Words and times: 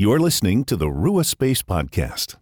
You're 0.00 0.18
listening 0.18 0.64
to 0.64 0.76
the 0.76 0.88
Rua 0.88 1.24
Space 1.24 1.62
Podcast. 1.62 2.36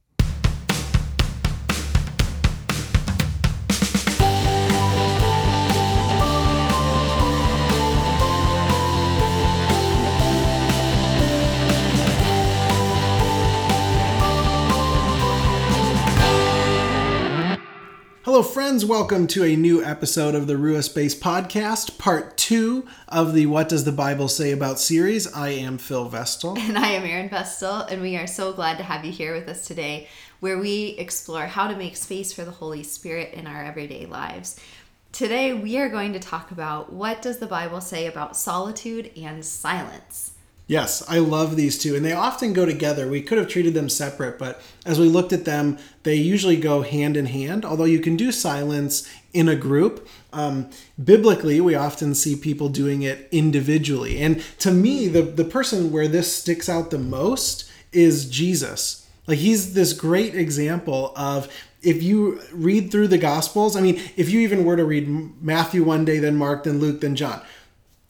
Hello, 18.39 18.49
friends. 18.49 18.85
Welcome 18.85 19.27
to 19.27 19.43
a 19.43 19.57
new 19.57 19.83
episode 19.83 20.37
of 20.37 20.47
the 20.47 20.57
Rua 20.57 20.85
Space 20.85 21.13
Podcast, 21.13 21.99
part 21.99 22.37
two 22.37 22.87
of 23.09 23.35
the 23.35 23.47
What 23.47 23.69
Does 23.69 23.83
the 23.83 23.91
Bible 23.91 24.29
Say 24.29 24.53
About 24.53 24.79
series. 24.79 25.27
I 25.35 25.49
am 25.49 25.77
Phil 25.77 26.09
Vestal. 26.09 26.57
And 26.57 26.79
I 26.79 26.91
am 26.91 27.05
Erin 27.05 27.29
Vestal, 27.29 27.81
and 27.81 28.01
we 28.01 28.17
are 28.17 28.29
so 28.29 28.53
glad 28.53 28.77
to 28.77 28.85
have 28.85 29.05
you 29.05 29.11
here 29.11 29.35
with 29.35 29.49
us 29.49 29.67
today, 29.67 30.07
where 30.39 30.57
we 30.57 30.91
explore 31.01 31.49
how 31.49 31.67
to 31.67 31.77
make 31.77 31.97
space 31.97 32.33
for 32.33 32.45
the 32.45 32.53
Holy 32.53 32.85
Spirit 32.85 33.35
in 33.35 33.49
our 33.49 33.65
everyday 33.65 34.07
lives. 34.07 34.61
Today, 35.11 35.53
we 35.53 35.77
are 35.79 35.89
going 35.89 36.13
to 36.13 36.21
talk 36.21 36.53
about 36.53 36.93
what 36.93 37.21
does 37.21 37.41
the 37.41 37.49
Bible 37.49 37.81
say 37.81 38.07
about 38.07 38.37
solitude 38.37 39.11
and 39.17 39.45
silence. 39.45 40.35
Yes, 40.69 41.03
I 41.09 41.19
love 41.19 41.57
these 41.57 41.79
two, 41.79 41.97
and 41.97 42.05
they 42.05 42.13
often 42.13 42.53
go 42.53 42.67
together. 42.67 43.09
We 43.09 43.23
could 43.23 43.39
have 43.39 43.49
treated 43.49 43.73
them 43.73 43.89
separate, 43.89 44.39
but 44.39 44.61
as 44.85 45.01
we 45.01 45.07
looked 45.09 45.33
at 45.33 45.47
them, 45.47 45.79
they 46.03 46.15
usually 46.15 46.59
go 46.59 46.83
hand 46.83 47.17
in 47.17 47.25
hand, 47.25 47.65
although 47.65 47.85
you 47.85 48.01
can 48.01 48.17
do 48.17 48.31
silence 48.31 49.09
in 49.33 49.49
a 49.49 49.57
group. 49.57 50.07
Um, 50.31 50.69
biblically, 51.03 51.59
we 51.63 51.75
often 51.75 52.15
see 52.15 52.37
people 52.37 52.69
doing 52.69 53.01
it 53.01 53.31
individually. 53.33 54.21
And 54.21 54.45
to 54.59 54.71
me, 54.71 55.09
the, 55.09 55.23
the 55.23 55.45
person 55.45 55.91
where 55.91 56.07
this 56.07 56.37
sticks 56.37 56.69
out 56.69 56.91
the 56.91 56.99
most 56.99 57.65
is 57.91 58.29
Jesus. 58.29 59.09
Like, 59.27 59.39
he's 59.39 59.73
this 59.73 59.95
great 59.95 60.35
example 60.35 61.15
of 61.17 61.51
if 61.81 62.03
you 62.03 62.43
read 62.53 62.91
through 62.91 63.09
the 63.09 63.17
Gospels, 63.17 63.75
I 63.75 63.81
mean, 63.81 63.99
if 64.17 64.29
you 64.29 64.41
even 64.41 64.67
were 64.67 64.77
to 64.77 64.85
read 64.85 65.43
Matthew 65.43 65.83
one 65.83 66.05
day, 66.05 66.19
then 66.19 66.37
Mark, 66.37 66.65
then 66.65 66.79
Luke, 66.79 67.01
then 67.01 67.17
John 67.17 67.41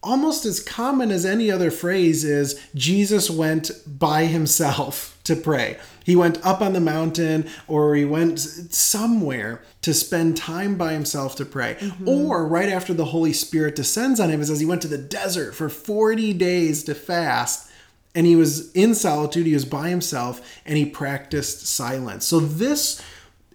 almost 0.03 0.45
as 0.45 0.61
common 0.61 1.11
as 1.11 1.25
any 1.25 1.51
other 1.51 1.71
phrase 1.71 2.25
is 2.25 2.61
Jesus 2.75 3.31
went 3.31 3.71
by 3.87 4.25
himself 4.27 5.19
to 5.25 5.35
pray. 5.35 5.77
He 6.05 6.17
went 6.17 6.45
up 6.45 6.63
on 6.63 6.73
the 6.73 6.81
mountain 6.81 7.49
or 7.67 7.95
he 7.95 8.05
went 8.05 8.39
somewhere 8.39 9.63
to 9.83 9.93
spend 9.93 10.37
time 10.37 10.77
by 10.77 10.93
himself 10.93 11.37
to 11.37 11.45
pray. 11.45 11.77
Mm-hmm. 11.81 12.09
Or 12.09 12.47
right 12.47 12.69
after 12.69 12.95
the 12.95 13.07
Holy 13.07 13.33
Spirit 13.33 13.77
descends 13.77 14.21
on 14.21 14.31
him, 14.31 14.41
it 14.41 14.47
says 14.47 14.61
he 14.61 14.67
went 14.67 14.83
to 14.83 14.89
the 14.89 14.99
desert 14.99 15.55
for 15.55 15.69
40 15.69 16.33
days 16.35 16.85
to 16.85 16.95
fast. 16.95 17.71
And 18.15 18.27
he 18.27 18.37
was 18.37 18.73
in 18.73 18.95
solitude, 18.95 19.47
he 19.47 19.53
was 19.53 19.67
by 19.67 19.91
himself, 19.91 20.41
and 20.65 20.79
he 20.79 20.87
practiced 20.87 21.67
silence. 21.67 22.25
So, 22.25 22.41
this 22.41 23.03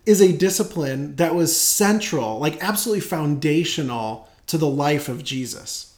is 0.05 0.21
a 0.21 0.31
discipline 0.31 1.15
that 1.15 1.33
was 1.33 1.59
central, 1.59 2.37
like 2.37 2.63
absolutely 2.63 3.01
foundational 3.01 4.29
to 4.47 4.57
the 4.57 4.69
life 4.69 5.09
of 5.09 5.23
Jesus. 5.23 5.92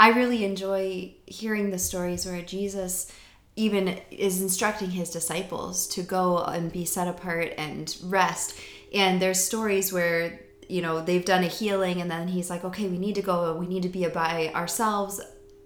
I 0.00 0.08
really 0.08 0.46
enjoy 0.46 1.12
hearing 1.26 1.70
the 1.70 1.78
stories 1.78 2.24
where 2.24 2.40
Jesus 2.40 3.12
even 3.54 4.00
is 4.10 4.40
instructing 4.40 4.88
his 4.88 5.10
disciples 5.10 5.86
to 5.88 6.02
go 6.02 6.38
and 6.38 6.72
be 6.72 6.86
set 6.86 7.06
apart 7.06 7.52
and 7.58 7.94
rest. 8.04 8.58
And 8.94 9.20
there's 9.20 9.44
stories 9.44 9.92
where, 9.92 10.40
you 10.70 10.80
know, 10.80 11.02
they've 11.02 11.24
done 11.24 11.44
a 11.44 11.48
healing 11.48 12.00
and 12.00 12.10
then 12.10 12.28
he's 12.28 12.48
like, 12.48 12.64
okay, 12.64 12.88
we 12.88 12.96
need 12.96 13.14
to 13.16 13.20
go, 13.20 13.54
we 13.54 13.66
need 13.66 13.82
to 13.82 13.90
be 13.90 14.06
by 14.06 14.50
ourselves 14.54 15.20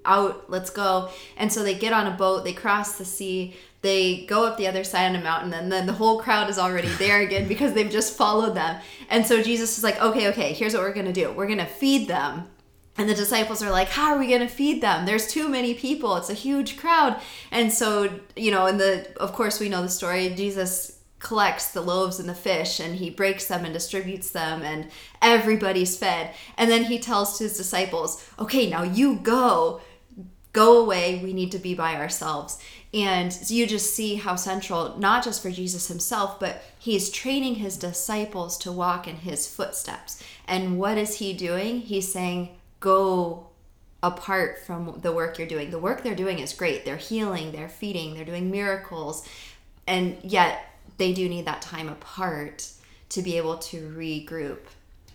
out, 0.05 0.50
let's 0.50 0.68
go. 0.68 1.10
And 1.36 1.52
so 1.52 1.62
they 1.62 1.77
get 1.77 1.92
on 1.92 2.08
a 2.08 2.16
boat, 2.16 2.42
they 2.42 2.52
cross 2.52 2.98
the 2.98 3.05
sea, 3.05 3.55
they 3.82 4.27
go 4.27 4.44
up 4.44 4.56
the 4.56 4.66
other 4.66 4.82
side 4.82 5.06
of 5.06 5.12
the 5.12 5.22
mountain, 5.22 5.55
and 5.55 5.70
then 5.70 5.86
the 5.86 5.92
whole 5.92 6.20
crowd 6.20 6.50
is 6.50 6.58
already 6.58 6.88
there 6.88 7.20
again 7.20 7.46
because 7.48 7.72
they've 7.72 7.88
just 7.88 8.16
followed 8.16 8.56
them. 8.56 8.82
And 9.10 9.24
so 9.24 9.44
Jesus 9.44 9.78
is 9.78 9.84
like, 9.84 10.02
okay, 10.02 10.28
okay, 10.30 10.55
here's 10.55 10.74
what 10.74 10.82
we're 10.82 10.92
gonna 10.92 11.12
do. 11.12 11.30
We're 11.30 11.46
gonna 11.46 11.66
feed 11.66 12.08
them 12.08 12.48
and 12.96 13.08
the 13.08 13.14
disciples 13.14 13.62
are 13.62 13.70
like, 13.70 13.88
How 13.88 14.14
are 14.14 14.18
we 14.18 14.28
going 14.28 14.40
to 14.40 14.48
feed 14.48 14.80
them? 14.80 15.06
There's 15.06 15.27
too 15.27 15.48
many 15.48 15.74
people. 15.74 16.16
It's 16.16 16.30
a 16.30 16.34
huge 16.34 16.77
crowd. 16.77 17.20
And 17.50 17.72
so, 17.72 18.20
you 18.36 18.50
know, 18.50 18.66
in 18.66 18.78
the, 18.78 19.08
of 19.18 19.32
course, 19.32 19.58
we 19.60 19.68
know 19.68 19.82
the 19.82 19.88
story. 19.88 20.28
Jesus 20.34 21.00
collects 21.18 21.72
the 21.72 21.80
loaves 21.80 22.20
and 22.20 22.28
the 22.28 22.34
fish 22.34 22.78
and 22.78 22.96
he 22.96 23.08
breaks 23.08 23.46
them 23.46 23.64
and 23.64 23.72
distributes 23.72 24.30
them 24.30 24.62
and 24.62 24.88
everybody's 25.22 25.96
fed. 25.96 26.34
And 26.58 26.70
then 26.70 26.84
he 26.84 26.98
tells 26.98 27.38
his 27.38 27.56
disciples, 27.56 28.24
Okay, 28.38 28.68
now 28.68 28.83
you 28.83 29.16
go. 29.16 29.80
Go 30.52 30.80
away. 30.80 31.20
We 31.24 31.33
need 31.33 31.50
to 31.52 31.58
be 31.58 31.74
by 31.74 31.96
ourselves. 31.96 32.62
And 32.92 33.36
you 33.50 33.66
just 33.66 33.92
see 33.92 34.14
how 34.14 34.36
central, 34.36 34.96
not 34.98 35.24
just 35.24 35.42
for 35.42 35.50
Jesus 35.50 35.88
himself, 35.88 36.38
but 36.38 36.62
he 36.78 36.94
is 36.94 37.10
training 37.10 37.56
his 37.56 37.77
disciples 37.77 38.56
to 38.58 38.70
walk 38.70 39.08
in 39.08 39.16
his 39.16 39.48
footsteps. 39.48 40.22
And 40.46 40.78
what 40.78 40.96
is 40.96 41.16
he 41.16 41.33
doing? 41.33 41.80
He's 41.80 42.12
saying, 42.12 42.50
go 42.84 43.46
apart 44.02 44.58
from 44.58 44.98
the 45.00 45.11
work 45.11 45.39
you're 45.39 45.48
doing. 45.48 45.70
The 45.70 45.78
work 45.78 46.02
they're 46.02 46.14
doing 46.14 46.39
is 46.39 46.52
great. 46.52 46.84
They're 46.84 46.98
healing, 46.98 47.50
they're 47.50 47.70
feeding, 47.70 48.12
they're 48.14 48.27
doing 48.27 48.50
miracles. 48.50 49.27
And 49.86 50.18
yet 50.22 50.67
they 50.98 51.14
do 51.14 51.27
need 51.27 51.46
that 51.46 51.62
time 51.62 51.89
apart 51.89 52.70
to 53.08 53.22
be 53.22 53.39
able 53.39 53.56
to 53.56 53.90
regroup. 53.96 54.58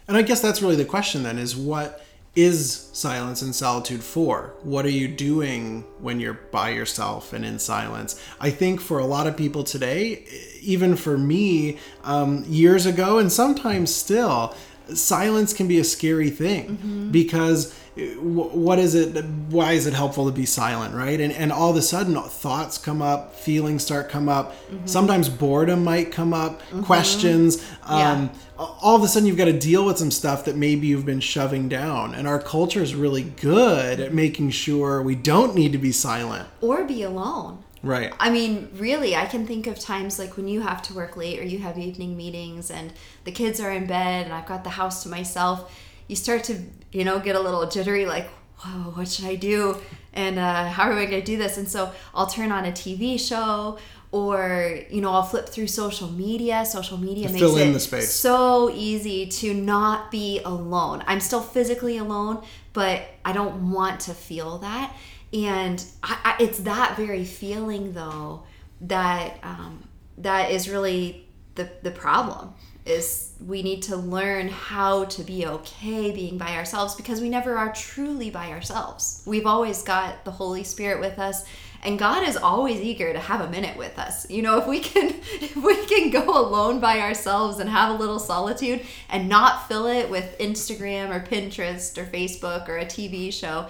And 0.07 0.17
I 0.17 0.23
guess 0.23 0.41
that's 0.41 0.63
really 0.63 0.77
the 0.77 0.85
question 0.85 1.21
then 1.21 1.37
is 1.37 1.55
what 1.55 2.03
is 2.35 2.89
silence 2.93 3.43
and 3.43 3.53
solitude 3.53 4.03
for? 4.03 4.55
What 4.63 4.83
are 4.85 4.91
you 4.91 5.07
doing 5.07 5.83
when 5.99 6.19
you're 6.19 6.39
by 6.51 6.71
yourself 6.71 7.33
and 7.33 7.45
in 7.45 7.59
silence? 7.59 8.19
I 8.39 8.49
think 8.49 8.81
for 8.81 8.97
a 8.97 9.05
lot 9.05 9.27
of 9.27 9.37
people 9.37 9.63
today, 9.63 10.25
even 10.61 10.95
for 10.95 11.19
me 11.19 11.77
um, 12.03 12.43
years 12.47 12.87
ago, 12.87 13.19
and 13.19 13.31
sometimes 13.31 13.93
still, 13.93 14.55
silence 14.95 15.53
can 15.53 15.67
be 15.67 15.79
a 15.79 15.83
scary 15.83 16.29
thing 16.29 16.77
mm-hmm. 16.77 17.11
because 17.11 17.75
what 18.17 18.79
is 18.79 18.95
it 18.95 19.23
why 19.49 19.73
is 19.73 19.85
it 19.85 19.93
helpful 19.93 20.25
to 20.25 20.31
be 20.31 20.45
silent 20.45 20.93
right 20.95 21.19
and 21.19 21.33
and 21.33 21.51
all 21.51 21.69
of 21.69 21.75
a 21.75 21.81
sudden 21.81 22.15
thoughts 22.23 22.77
come 22.77 23.01
up 23.01 23.35
feelings 23.35 23.83
start 23.83 24.09
come 24.09 24.29
up 24.29 24.53
mm-hmm. 24.53 24.85
sometimes 24.85 25.27
boredom 25.27 25.83
might 25.83 26.11
come 26.11 26.33
up 26.33 26.61
mm-hmm. 26.61 26.81
questions 26.83 27.57
um, 27.83 27.99
yeah. 27.99 28.29
all 28.57 28.95
of 28.95 29.03
a 29.03 29.07
sudden 29.07 29.27
you've 29.27 29.37
got 29.37 29.45
to 29.45 29.59
deal 29.59 29.85
with 29.85 29.97
some 29.97 30.11
stuff 30.11 30.45
that 30.45 30.55
maybe 30.55 30.87
you've 30.87 31.05
been 31.05 31.19
shoving 31.19 31.67
down 31.67 32.13
and 32.13 32.27
our 32.27 32.39
culture 32.39 32.81
is 32.81 32.95
really 32.95 33.23
good 33.23 33.99
at 33.99 34.13
making 34.13 34.49
sure 34.49 35.01
we 35.01 35.15
don't 35.15 35.55
need 35.55 35.71
to 35.71 35.77
be 35.77 35.91
silent 35.91 36.47
or 36.61 36.85
be 36.85 37.03
alone 37.03 37.63
Right. 37.81 38.13
I 38.19 38.29
mean, 38.29 38.69
really, 38.73 39.15
I 39.15 39.25
can 39.25 39.47
think 39.47 39.67
of 39.67 39.79
times 39.79 40.19
like 40.19 40.35
when 40.37 40.47
you 40.47 40.61
have 40.61 40.81
to 40.83 40.93
work 40.93 41.15
late 41.15 41.39
or 41.39 41.43
you 41.43 41.59
have 41.59 41.77
evening 41.77 42.17
meetings 42.17 42.69
and 42.71 42.93
the 43.23 43.31
kids 43.31 43.59
are 43.59 43.71
in 43.71 43.85
bed 43.85 44.25
and 44.25 44.33
I've 44.33 44.45
got 44.45 44.63
the 44.63 44.71
house 44.71 45.03
to 45.03 45.09
myself. 45.09 45.73
You 46.07 46.15
start 46.15 46.43
to, 46.45 46.59
you 46.91 47.05
know, 47.05 47.19
get 47.19 47.35
a 47.35 47.39
little 47.39 47.67
jittery 47.69 48.05
like, 48.05 48.27
whoa, 48.59 48.91
what 48.91 49.07
should 49.07 49.25
I 49.25 49.35
do? 49.35 49.77
And 50.13 50.37
uh, 50.37 50.67
how 50.67 50.91
am 50.91 50.97
I 50.97 51.05
going 51.05 51.21
to 51.21 51.25
do 51.25 51.37
this? 51.37 51.57
And 51.57 51.69
so 51.69 51.91
I'll 52.13 52.27
turn 52.27 52.51
on 52.51 52.65
a 52.65 52.71
TV 52.71 53.19
show 53.19 53.77
or 54.11 54.79
you 54.89 55.01
know 55.01 55.11
i'll 55.11 55.23
flip 55.23 55.47
through 55.47 55.67
social 55.67 56.07
media 56.09 56.65
social 56.65 56.97
media 56.97 57.27
to 57.27 57.33
makes 57.33 57.41
fill 57.41 57.57
in 57.57 57.69
it 57.69 57.73
the 57.73 57.79
space. 57.79 58.11
so 58.11 58.71
easy 58.73 59.27
to 59.27 59.53
not 59.53 60.09
be 60.09 60.41
alone 60.45 61.03
i'm 61.05 61.19
still 61.19 61.41
physically 61.41 61.97
alone 61.97 62.43
but 62.73 63.03
i 63.23 63.31
don't 63.31 63.69
want 63.69 63.99
to 63.99 64.13
feel 64.13 64.57
that 64.57 64.95
and 65.33 65.83
I, 66.01 66.17
I, 66.23 66.43
it's 66.43 66.59
that 66.59 66.97
very 66.97 67.25
feeling 67.25 67.93
though 67.93 68.43
that 68.81 69.39
um, 69.43 69.87
that 70.17 70.51
is 70.51 70.69
really 70.69 71.27
the 71.55 71.69
the 71.81 71.91
problem 71.91 72.53
is 72.85 73.33
we 73.45 73.61
need 73.61 73.83
to 73.83 73.95
learn 73.95 74.47
how 74.47 75.05
to 75.05 75.23
be 75.23 75.45
okay 75.45 76.11
being 76.11 76.37
by 76.37 76.55
ourselves 76.55 76.95
because 76.95 77.21
we 77.21 77.29
never 77.29 77.55
are 77.55 77.71
truly 77.71 78.31
by 78.31 78.49
ourselves. 78.49 79.21
We've 79.27 79.45
always 79.45 79.83
got 79.83 80.25
the 80.25 80.31
Holy 80.31 80.63
Spirit 80.63 80.99
with 80.99 81.19
us 81.19 81.45
and 81.81 81.97
God 81.97 82.27
is 82.27 82.35
always 82.35 82.81
eager 82.81 83.13
to 83.13 83.19
have 83.19 83.41
a 83.41 83.49
minute 83.49 83.77
with 83.77 83.97
us. 83.97 84.29
You 84.29 84.41
know, 84.41 84.57
if 84.57 84.67
we 84.67 84.79
can 84.79 85.07
if 85.41 85.55
we 85.55 85.85
can 85.85 86.09
go 86.09 86.39
alone 86.39 86.79
by 86.79 86.99
ourselves 86.99 87.59
and 87.59 87.69
have 87.69 87.91
a 87.91 87.97
little 87.97 88.19
solitude 88.19 88.85
and 89.09 89.29
not 89.29 89.67
fill 89.67 89.87
it 89.87 90.09
with 90.09 90.37
Instagram 90.39 91.09
or 91.09 91.25
Pinterest 91.25 91.97
or 91.97 92.05
Facebook 92.05 92.67
or 92.67 92.77
a 92.77 92.85
TV 92.85 93.31
show, 93.31 93.67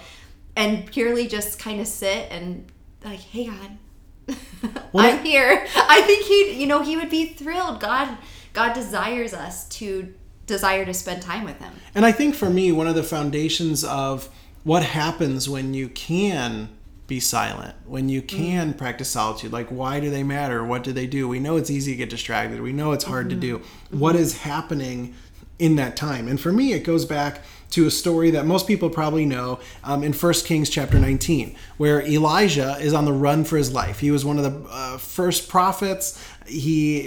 and 0.59 0.85
purely 0.91 1.25
just 1.25 1.57
kind 1.57 1.79
of 1.79 1.87
sit 1.87 2.27
and 2.29 2.69
like, 3.05 3.21
hey 3.21 3.45
God, 3.45 3.77
well, 4.91 5.05
I'm 5.05 5.23
here. 5.23 5.65
I 5.75 6.01
think 6.01 6.25
he, 6.25 6.59
you 6.59 6.67
know, 6.67 6.83
he 6.83 6.97
would 6.97 7.09
be 7.09 7.27
thrilled. 7.27 7.79
God, 7.79 8.17
God 8.51 8.73
desires 8.73 9.33
us 9.33 9.69
to 9.69 10.13
desire 10.47 10.83
to 10.83 10.93
spend 10.93 11.21
time 11.21 11.45
with 11.45 11.59
him. 11.59 11.71
And 11.95 12.05
I 12.05 12.11
think 12.11 12.35
for 12.35 12.49
me, 12.49 12.73
one 12.73 12.87
of 12.87 12.95
the 12.95 13.03
foundations 13.03 13.85
of 13.85 14.27
what 14.65 14.83
happens 14.83 15.47
when 15.47 15.73
you 15.73 15.87
can 15.87 16.67
be 17.07 17.21
silent, 17.21 17.75
when 17.85 18.09
you 18.09 18.21
can 18.21 18.69
mm-hmm. 18.71 18.77
practice 18.77 19.07
solitude, 19.07 19.53
like 19.53 19.69
why 19.69 20.01
do 20.01 20.09
they 20.09 20.23
matter? 20.23 20.65
What 20.65 20.83
do 20.83 20.91
they 20.91 21.07
do? 21.07 21.29
We 21.29 21.39
know 21.39 21.55
it's 21.55 21.69
easy 21.69 21.93
to 21.93 21.97
get 21.97 22.09
distracted. 22.09 22.59
We 22.59 22.73
know 22.73 22.91
it's 22.91 23.05
hard 23.05 23.29
mm-hmm. 23.29 23.39
to 23.39 23.47
do. 23.47 23.59
Mm-hmm. 23.59 23.99
What 23.99 24.17
is 24.17 24.39
happening 24.39 25.15
in 25.57 25.77
that 25.77 25.95
time? 25.95 26.27
And 26.27 26.39
for 26.39 26.51
me, 26.51 26.73
it 26.73 26.83
goes 26.83 27.05
back 27.05 27.43
to 27.71 27.85
a 27.85 27.91
story 27.91 28.31
that 28.31 28.45
most 28.45 28.67
people 28.67 28.89
probably 28.89 29.25
know 29.25 29.59
um, 29.83 30.03
in 30.03 30.13
1 30.13 30.33
Kings 30.45 30.69
chapter 30.69 30.97
19, 30.97 31.55
where 31.77 32.01
Elijah 32.01 32.77
is 32.79 32.93
on 32.93 33.05
the 33.05 33.13
run 33.13 33.43
for 33.43 33.57
his 33.57 33.71
life. 33.71 33.99
He 33.99 34.11
was 34.11 34.25
one 34.25 34.37
of 34.37 34.43
the 34.43 34.69
uh, 34.69 34.97
first 34.97 35.49
prophets. 35.49 36.23
He 36.47 36.99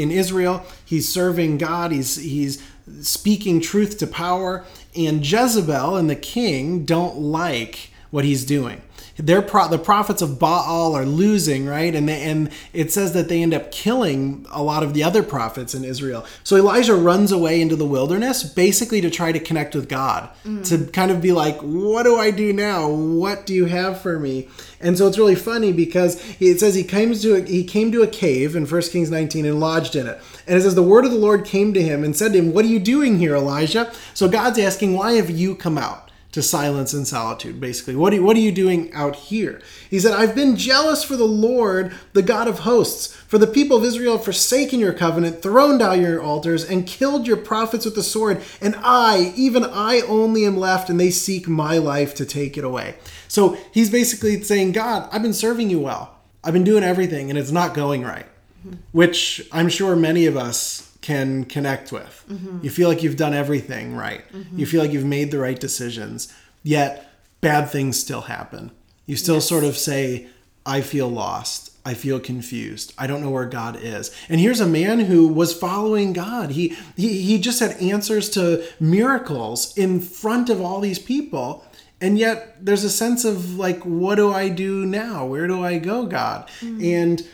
in 0.00 0.10
Israel. 0.10 0.64
He's 0.84 1.08
serving 1.08 1.58
God. 1.58 1.92
He's 1.92 2.16
he's 2.16 2.62
speaking 3.02 3.60
truth 3.60 3.98
to 3.98 4.06
power. 4.06 4.64
And 4.96 5.24
Jezebel 5.24 5.96
and 5.96 6.10
the 6.10 6.16
king 6.16 6.84
don't 6.84 7.18
like 7.18 7.90
what 8.10 8.24
he's 8.24 8.44
doing 8.44 8.82
their 9.20 9.42
pro- 9.42 9.68
the 9.68 9.78
prophets 9.78 10.22
of 10.22 10.38
Baal 10.38 10.94
are 10.94 11.04
losing, 11.04 11.66
right? 11.66 11.94
And 11.94 12.08
they, 12.08 12.22
and 12.22 12.50
it 12.72 12.92
says 12.92 13.12
that 13.12 13.28
they 13.28 13.42
end 13.42 13.54
up 13.54 13.70
killing 13.70 14.46
a 14.50 14.62
lot 14.62 14.82
of 14.82 14.94
the 14.94 15.02
other 15.02 15.22
prophets 15.22 15.74
in 15.74 15.84
Israel. 15.84 16.24
So 16.44 16.56
Elijah 16.56 16.94
runs 16.94 17.32
away 17.32 17.60
into 17.60 17.76
the 17.76 17.86
wilderness 17.86 18.42
basically 18.42 19.00
to 19.00 19.10
try 19.10 19.32
to 19.32 19.40
connect 19.40 19.74
with 19.74 19.88
God, 19.88 20.30
mm. 20.44 20.66
to 20.68 20.90
kind 20.90 21.10
of 21.10 21.20
be 21.20 21.32
like, 21.32 21.58
"What 21.60 22.04
do 22.04 22.16
I 22.16 22.30
do 22.30 22.52
now? 22.52 22.88
What 22.88 23.46
do 23.46 23.54
you 23.54 23.66
have 23.66 24.00
for 24.00 24.18
me?" 24.18 24.48
And 24.80 24.96
so 24.96 25.06
it's 25.06 25.18
really 25.18 25.34
funny 25.34 25.72
because 25.72 26.22
it 26.40 26.58
says 26.58 26.74
he 26.74 26.84
came 26.84 27.14
to 27.14 27.34
a, 27.34 27.42
he 27.42 27.64
came 27.64 27.92
to 27.92 28.02
a 28.02 28.06
cave 28.06 28.56
in 28.56 28.66
1 28.66 28.82
Kings 28.82 29.10
19 29.10 29.44
and 29.44 29.60
lodged 29.60 29.94
in 29.94 30.06
it. 30.06 30.20
And 30.46 30.58
it 30.58 30.62
says 30.62 30.74
the 30.74 30.82
word 30.82 31.04
of 31.04 31.10
the 31.10 31.18
Lord 31.18 31.44
came 31.44 31.74
to 31.74 31.82
him 31.82 32.02
and 32.02 32.16
said 32.16 32.32
to 32.32 32.38
him, 32.38 32.52
"What 32.52 32.64
are 32.64 32.68
you 32.68 32.80
doing 32.80 33.18
here, 33.18 33.36
Elijah?" 33.36 33.92
So 34.14 34.28
God's 34.28 34.58
asking, 34.58 34.94
"Why 34.94 35.12
have 35.12 35.30
you 35.30 35.54
come 35.54 35.78
out?" 35.78 36.09
To 36.32 36.42
silence 36.42 36.92
and 36.92 37.06
solitude, 37.06 37.60
basically. 37.60 37.96
What 37.96 38.14
are, 38.14 38.22
what 38.22 38.36
are 38.36 38.40
you 38.40 38.52
doing 38.52 38.92
out 38.92 39.16
here? 39.16 39.60
He 39.88 39.98
said, 39.98 40.12
I've 40.12 40.34
been 40.34 40.56
jealous 40.56 41.02
for 41.02 41.16
the 41.16 41.24
Lord, 41.24 41.92
the 42.12 42.22
God 42.22 42.46
of 42.46 42.60
hosts. 42.60 43.12
For 43.14 43.36
the 43.36 43.48
people 43.48 43.76
of 43.76 43.84
Israel 43.84 44.16
have 44.16 44.24
forsaken 44.24 44.78
your 44.78 44.92
covenant, 44.92 45.42
thrown 45.42 45.78
down 45.78 46.00
your 46.00 46.22
altars, 46.22 46.64
and 46.64 46.86
killed 46.86 47.26
your 47.26 47.36
prophets 47.36 47.84
with 47.84 47.96
the 47.96 48.02
sword. 48.02 48.42
And 48.60 48.76
I, 48.78 49.32
even 49.36 49.64
I 49.64 50.02
only 50.02 50.44
am 50.44 50.56
left, 50.56 50.88
and 50.88 51.00
they 51.00 51.10
seek 51.10 51.48
my 51.48 51.78
life 51.78 52.14
to 52.16 52.24
take 52.24 52.56
it 52.56 52.64
away. 52.64 52.94
So 53.26 53.56
he's 53.72 53.90
basically 53.90 54.40
saying, 54.42 54.72
God, 54.72 55.08
I've 55.12 55.22
been 55.22 55.32
serving 55.32 55.68
you 55.68 55.80
well. 55.80 56.16
I've 56.44 56.52
been 56.54 56.64
doing 56.64 56.84
everything, 56.84 57.28
and 57.28 57.38
it's 57.38 57.50
not 57.50 57.74
going 57.74 58.02
right. 58.02 58.26
Mm-hmm. 58.66 58.76
Which 58.92 59.48
I'm 59.50 59.68
sure 59.68 59.96
many 59.96 60.26
of 60.26 60.36
us 60.36 60.89
can 61.00 61.44
connect 61.44 61.92
with. 61.92 62.24
Mm-hmm. 62.28 62.58
You 62.62 62.70
feel 62.70 62.88
like 62.88 63.02
you've 63.02 63.16
done 63.16 63.34
everything 63.34 63.96
right. 63.96 64.30
Mm-hmm. 64.32 64.58
You 64.58 64.66
feel 64.66 64.82
like 64.82 64.92
you've 64.92 65.04
made 65.04 65.30
the 65.30 65.38
right 65.38 65.58
decisions, 65.58 66.32
yet 66.62 67.12
bad 67.40 67.70
things 67.70 67.98
still 67.98 68.22
happen. 68.22 68.70
You 69.06 69.16
still 69.16 69.36
yes. 69.36 69.48
sort 69.48 69.64
of 69.64 69.76
say, 69.76 70.28
I 70.66 70.82
feel 70.82 71.08
lost. 71.08 71.70
I 71.84 71.94
feel 71.94 72.20
confused. 72.20 72.92
I 72.98 73.06
don't 73.06 73.22
know 73.22 73.30
where 73.30 73.46
God 73.46 73.78
is. 73.80 74.14
And 74.28 74.38
here's 74.38 74.60
a 74.60 74.66
man 74.66 75.00
who 75.00 75.26
was 75.26 75.54
following 75.54 76.12
God. 76.12 76.50
He 76.50 76.76
he 76.94 77.22
he 77.22 77.38
just 77.38 77.58
had 77.60 77.80
answers 77.80 78.28
to 78.30 78.62
miracles 78.78 79.76
in 79.78 80.00
front 80.00 80.50
of 80.50 80.60
all 80.60 80.80
these 80.80 80.98
people. 80.98 81.64
And 82.02 82.18
yet 82.18 82.64
there's 82.64 82.84
a 82.84 82.90
sense 82.90 83.24
of 83.24 83.56
like 83.56 83.80
what 83.84 84.16
do 84.16 84.32
I 84.32 84.50
do 84.50 84.84
now? 84.84 85.24
Where 85.24 85.46
do 85.46 85.64
I 85.64 85.78
go, 85.78 86.04
God? 86.04 86.48
Mm-hmm. 86.60 86.84
And 86.84 87.28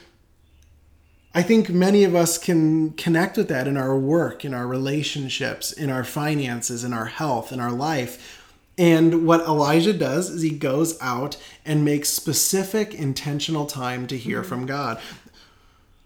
I 1.36 1.42
think 1.42 1.68
many 1.68 2.02
of 2.04 2.14
us 2.14 2.38
can 2.38 2.92
connect 2.92 3.36
with 3.36 3.48
that 3.48 3.68
in 3.68 3.76
our 3.76 3.94
work, 3.94 4.42
in 4.42 4.54
our 4.54 4.66
relationships, 4.66 5.70
in 5.70 5.90
our 5.90 6.02
finances, 6.02 6.82
in 6.82 6.94
our 6.94 7.04
health, 7.04 7.52
in 7.52 7.60
our 7.60 7.72
life. 7.72 8.42
And 8.78 9.26
what 9.26 9.42
Elijah 9.42 9.92
does 9.92 10.30
is 10.30 10.40
he 10.40 10.48
goes 10.48 10.98
out 11.02 11.36
and 11.66 11.84
makes 11.84 12.08
specific 12.08 12.94
intentional 12.94 13.66
time 13.66 14.06
to 14.06 14.16
hear 14.16 14.40
mm-hmm. 14.40 14.48
from 14.48 14.64
God. 14.64 14.98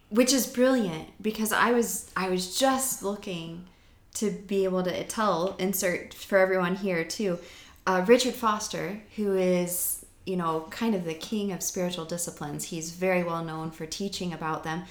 Which 0.09 0.33
is 0.33 0.49
brilliant 0.49 1.11
because 1.23 1.53
I 1.53 1.71
was 1.71 2.11
I 2.17 2.29
was 2.29 2.59
just 2.59 3.05
looking 3.05 3.67
to 4.15 4.33
be 4.33 4.65
able 4.65 4.83
to 4.83 5.05
tell 5.05 5.55
insert 5.61 6.13
for 6.13 6.39
everyone 6.39 6.75
here 6.75 7.05
too. 7.05 7.39
Uh, 7.87 8.05
Richard 8.05 8.35
Foster, 8.35 9.01
who 9.15 9.37
is 9.37 10.05
you 10.27 10.35
know 10.35 10.67
kind 10.71 10.97
of 10.97 11.05
the 11.05 11.15
king 11.15 11.53
of 11.53 11.63
spiritual 11.63 12.05
disciplines, 12.05 12.65
he's 12.65 12.91
very 12.91 13.23
well 13.23 13.45
known 13.45 13.71
for 13.71 13.87
teaching 13.87 14.33
about 14.33 14.65
them 14.65 14.83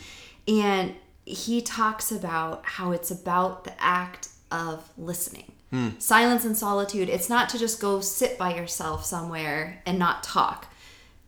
and 0.49 0.95
he 1.25 1.61
talks 1.61 2.11
about 2.11 2.65
how 2.65 2.91
it's 2.91 3.11
about 3.11 3.63
the 3.63 3.73
act 3.81 4.29
of 4.51 4.89
listening. 4.97 5.51
Hmm. 5.69 5.89
Silence 5.99 6.43
and 6.45 6.57
solitude. 6.57 7.07
It's 7.09 7.29
not 7.29 7.49
to 7.49 7.59
just 7.59 7.79
go 7.79 7.99
sit 7.99 8.37
by 8.37 8.55
yourself 8.55 9.05
somewhere 9.05 9.83
and 9.85 9.99
not 9.99 10.23
talk. 10.23 10.67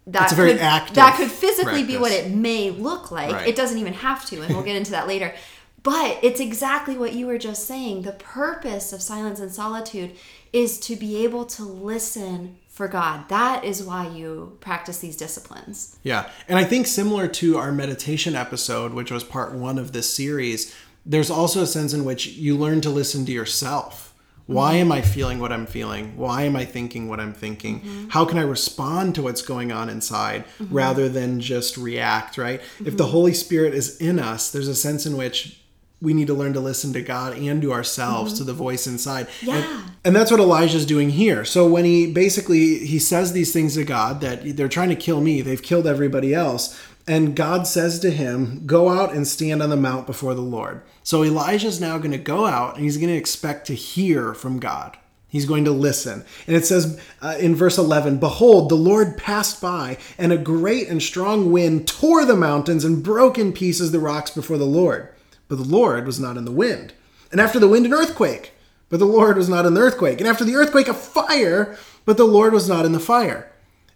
That 0.08 0.30
could, 0.30 0.58
That 0.58 1.16
could 1.16 1.30
physically 1.30 1.84
practice. 1.84 1.88
be 1.88 1.98
what 1.98 2.12
it 2.12 2.32
may 2.32 2.72
look 2.72 3.12
like. 3.12 3.32
Right. 3.32 3.48
It 3.48 3.56
doesn't 3.56 3.78
even 3.78 3.94
have 3.94 4.26
to, 4.28 4.42
and 4.42 4.56
we'll 4.56 4.64
get 4.64 4.76
into 4.76 4.92
that 4.92 5.08
later. 5.08 5.36
But 5.84 6.20
it's 6.24 6.40
exactly 6.40 6.98
what 6.98 7.14
you 7.14 7.28
were 7.28 7.38
just 7.38 7.66
saying. 7.68 8.02
The 8.02 8.14
purpose 8.14 8.92
of 8.94 9.02
silence 9.02 9.40
and 9.40 9.52
solitude 9.52 10.16
is 10.52 10.80
to 10.82 10.96
be 10.96 11.24
able 11.24 11.46
to 11.46 11.64
listen 11.64 12.58
for 12.72 12.88
God. 12.88 13.28
That 13.28 13.66
is 13.66 13.84
why 13.84 14.08
you 14.08 14.58
practice 14.62 15.00
these 15.00 15.18
disciplines. 15.18 16.00
Yeah. 16.04 16.30
And 16.48 16.58
I 16.58 16.64
think 16.64 16.88
similar 16.88 17.28
to 17.28 17.58
our 17.58 17.72
meditation 17.72 18.34
episode, 18.34 18.94
which 18.94 19.12
was 19.12 19.26
part 19.26 19.54
one 19.54 19.78
of 19.78 19.92
this 19.92 20.12
series, 20.16 20.74
there's 21.06 21.30
also 21.30 21.62
a 21.62 21.68
sense 21.68 21.94
in 21.94 22.06
which 22.06 22.28
you 22.28 22.58
learn 22.58 22.80
to 22.82 22.90
listen 22.90 23.26
to 23.26 23.32
yourself. 23.32 24.08
Why 24.46 24.74
am 24.74 24.92
I 24.92 25.02
feeling 25.02 25.40
what 25.40 25.52
I'm 25.52 25.66
feeling? 25.66 26.18
Why 26.18 26.44
am 26.44 26.56
I 26.56 26.66
thinking 26.66 27.08
what 27.08 27.20
I'm 27.20 27.34
thinking? 27.34 27.82
Mm-hmm. 27.82 28.10
How 28.10 28.26
can 28.26 28.38
I 28.38 28.42
respond 28.42 29.16
to 29.16 29.22
what's 29.22 29.42
going 29.42 29.72
on 29.72 29.88
inside 29.88 30.46
mm-hmm. 30.60 30.74
rather 30.74 31.08
than 31.08 31.40
just 31.40 31.78
react, 31.78 32.38
right? 32.38 32.62
Mm-hmm. 32.62 32.88
If 32.88 32.98
the 32.98 33.08
Holy 33.08 33.34
Spirit 33.34 33.74
is 33.74 33.98
in 34.02 34.20
us, 34.20 34.52
there's 34.52 34.68
a 34.68 34.76
sense 34.76 35.06
in 35.06 35.16
which 35.16 35.61
we 36.02 36.14
need 36.14 36.28
to 36.28 36.34
learn 36.34 36.54
to 36.54 36.60
listen 36.60 36.92
to 36.94 37.02
God 37.02 37.38
and 37.38 37.62
to 37.62 37.72
ourselves, 37.72 38.34
mm-hmm. 38.34 38.40
to 38.40 38.44
the 38.46 38.54
voice 38.54 38.88
inside. 38.88 39.28
Yeah. 39.42 39.58
And, 39.58 39.92
and 40.04 40.16
that's 40.16 40.32
what 40.32 40.40
Elijah's 40.40 40.86
doing 40.86 41.12
here. 41.12 41.46
So 41.46 41.68
when 41.68 41.86
he 41.86 42.12
basically 42.12 42.80
he 42.80 42.98
says 42.98 43.34
these 43.34 43.54
things 43.54 43.76
to 43.76 43.84
God 43.84 44.22
that 44.22 44.58
they're 44.58 44.68
trying 44.68 44.90
to 44.90 44.96
kill 44.96 45.22
me, 45.22 45.42
they've 45.42 45.62
killed 45.62 45.86
everybody 45.86 46.34
else. 46.34 46.80
And 47.08 47.36
God 47.36 47.68
says 47.68 48.00
to 48.00 48.12
him, 48.12 48.66
Go 48.66 48.90
out 48.90 49.14
and 49.14 49.28
stand 49.28 49.62
on 49.62 49.70
the 49.70 49.78
mount 49.78 50.08
before 50.08 50.34
the 50.34 50.42
Lord. 50.42 50.82
So 51.04 51.24
Elijah's 51.24 51.80
now 51.80 51.98
going 51.98 52.12
to 52.12 52.18
go 52.18 52.46
out 52.46 52.76
and 52.76 52.84
he's 52.84 52.98
going 52.98 53.10
to 53.10 53.16
expect 53.16 53.68
to 53.68 53.76
hear 53.76 54.34
from 54.34 54.60
God. 54.60 54.98
He's 55.28 55.46
going 55.46 55.64
to 55.66 55.72
listen. 55.72 56.26
And 56.46 56.56
it 56.56 56.66
says 56.66 57.00
uh, 57.22 57.38
in 57.40 57.56
verse 57.56 57.78
11 57.78 58.18
Behold, 58.18 58.70
the 58.70 58.76
Lord 58.76 59.18
passed 59.18 59.62
by, 59.62 59.98
and 60.18 60.34
a 60.34 60.38
great 60.38 60.90
and 60.90 61.02
strong 61.02 61.52
wind 61.52 61.88
tore 61.88 62.26
the 62.26 62.36
mountains 62.36 62.84
and 62.84 63.04
broke 63.04 63.38
in 63.38 63.54
pieces 63.54 63.92
the 63.92 64.00
rocks 64.00 64.32
before 64.32 64.58
the 64.58 64.66
Lord 64.66 65.10
but 65.52 65.58
the 65.58 65.66
Lord 65.66 66.06
was 66.06 66.18
not 66.18 66.38
in 66.38 66.46
the 66.46 66.52
wind. 66.52 66.94
And 67.30 67.42
after 67.42 67.60
the 67.60 67.68
wind, 67.68 67.86
an 67.86 67.92
earthquake, 67.92 68.54
but 68.88 69.00
the 69.00 69.06
Lord 69.06 69.36
was 69.36 69.50
not 69.50 69.66
in 69.66 69.74
the 69.74 69.82
earthquake. 69.82 70.22
And 70.22 70.28
after 70.30 70.46
the 70.46 70.56
earthquake, 70.56 70.88
a 70.88 70.94
fire, 70.94 71.78
but 72.06 72.16
the 72.16 72.24
Lord 72.24 72.54
was 72.54 72.70
not 72.70 72.86
in 72.86 72.94
the 72.94 73.02
fire. 73.02 73.52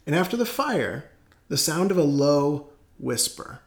And 0.06 0.14
after 0.14 0.36
the 0.36 0.46
fire, 0.46 1.10
the 1.48 1.56
sound 1.56 1.92
of 1.92 1.98
a 1.98 2.04
low 2.04 2.68
whisper. 3.00 3.62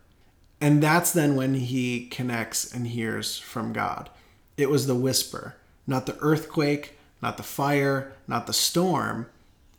And 0.61 0.82
that's 0.82 1.12
then 1.12 1.35
when 1.35 1.55
he 1.55 2.08
connects 2.08 2.70
and 2.70 2.89
hears 2.89 3.39
from 3.39 3.72
God. 3.72 4.10
It 4.58 4.69
was 4.69 4.86
the 4.86 4.94
whisper, 4.94 5.56
not 5.86 6.05
the 6.05 6.19
earthquake, 6.20 6.98
not 7.22 7.39
the 7.39 7.43
fire, 7.43 8.13
not 8.27 8.46
the 8.46 8.53
storm. 8.53 9.31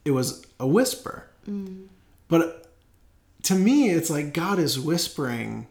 It 0.03 0.11
was 0.11 0.47
a 0.59 0.65
whisper. 0.65 1.27
Mm. 1.47 1.89
But 2.27 2.71
to 3.43 3.53
me, 3.53 3.91
it's 3.91 4.09
like 4.09 4.33
God 4.33 4.57
is 4.57 4.79
whispering 4.79 5.67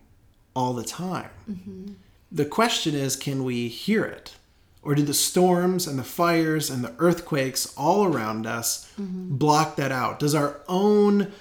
all 0.54 0.72
the 0.72 0.84
time. 0.84 1.30
Mm-hmm. 1.50 1.94
The 2.30 2.44
question 2.44 2.94
is 2.94 3.16
can 3.16 3.44
we 3.44 3.68
hear 3.68 4.04
it? 4.04 4.34
Or 4.82 4.94
do 4.94 5.02
the 5.02 5.14
storms 5.14 5.86
and 5.86 5.98
the 5.98 6.04
fires 6.04 6.70
and 6.70 6.84
the 6.84 6.94
earthquakes 6.98 7.72
all 7.76 8.04
around 8.04 8.46
us 8.46 8.90
mm-hmm. 8.98 9.36
block 9.36 9.76
that 9.76 9.92
out? 9.92 10.18
Does 10.18 10.34
our 10.34 10.60
own 10.68 11.32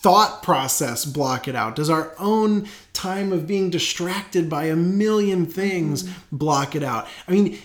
thought 0.00 0.42
process 0.42 1.04
block 1.04 1.48
it 1.48 1.56
out? 1.56 1.74
Does 1.74 1.90
our 1.90 2.12
own 2.18 2.68
time 2.92 3.32
of 3.32 3.46
being 3.46 3.70
distracted 3.70 4.48
by 4.48 4.66
a 4.66 4.76
million 4.76 5.46
things 5.46 6.04
mm-hmm. 6.04 6.36
block 6.36 6.76
it 6.76 6.82
out? 6.82 7.08
I 7.26 7.32
mean, 7.32 7.58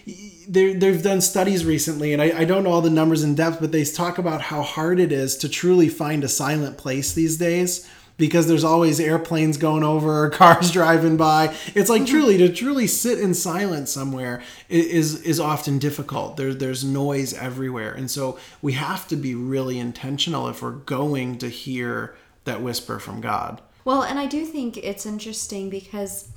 they've 0.47 1.03
done 1.03 1.21
studies 1.21 1.65
recently, 1.65 2.13
and 2.13 2.21
I, 2.21 2.39
I, 2.39 2.45
don't 2.45 2.63
know 2.63 2.71
all 2.71 2.81
the 2.81 2.89
numbers 2.89 3.23
in 3.23 3.35
depth, 3.35 3.59
but 3.59 3.71
they 3.71 3.83
talk 3.83 4.17
about 4.17 4.41
how 4.41 4.63
hard 4.63 4.99
it 4.99 5.11
is 5.11 5.37
to 5.37 5.49
truly 5.49 5.89
find 5.89 6.23
a 6.23 6.29
silent 6.29 6.77
place 6.77 7.13
these 7.13 7.37
days 7.37 7.87
because 8.17 8.47
there's 8.47 8.63
always 8.63 8.99
airplanes 8.99 9.57
going 9.57 9.83
over, 9.83 10.29
cars 10.31 10.71
driving 10.71 11.17
by. 11.17 11.55
It's 11.75 11.89
like 11.89 12.03
mm-hmm. 12.03 12.11
truly 12.11 12.37
to 12.37 12.53
truly 12.53 12.87
sit 12.87 13.19
in 13.19 13.33
silence 13.33 13.91
somewhere 13.91 14.41
is 14.69 15.21
is 15.21 15.39
often 15.39 15.79
difficult. 15.79 16.37
There, 16.37 16.53
there's 16.53 16.83
noise 16.83 17.33
everywhere, 17.33 17.93
and 17.93 18.09
so 18.09 18.37
we 18.61 18.73
have 18.73 19.07
to 19.09 19.15
be 19.15 19.35
really 19.35 19.79
intentional 19.79 20.47
if 20.47 20.61
we're 20.61 20.71
going 20.71 21.37
to 21.39 21.49
hear 21.49 22.15
that 22.45 22.61
whisper 22.61 22.99
from 22.99 23.21
God. 23.21 23.61
Well, 23.85 24.03
and 24.03 24.17
I 24.17 24.27
do 24.27 24.45
think 24.45 24.77
it's 24.77 25.05
interesting 25.05 25.69
because 25.69 26.29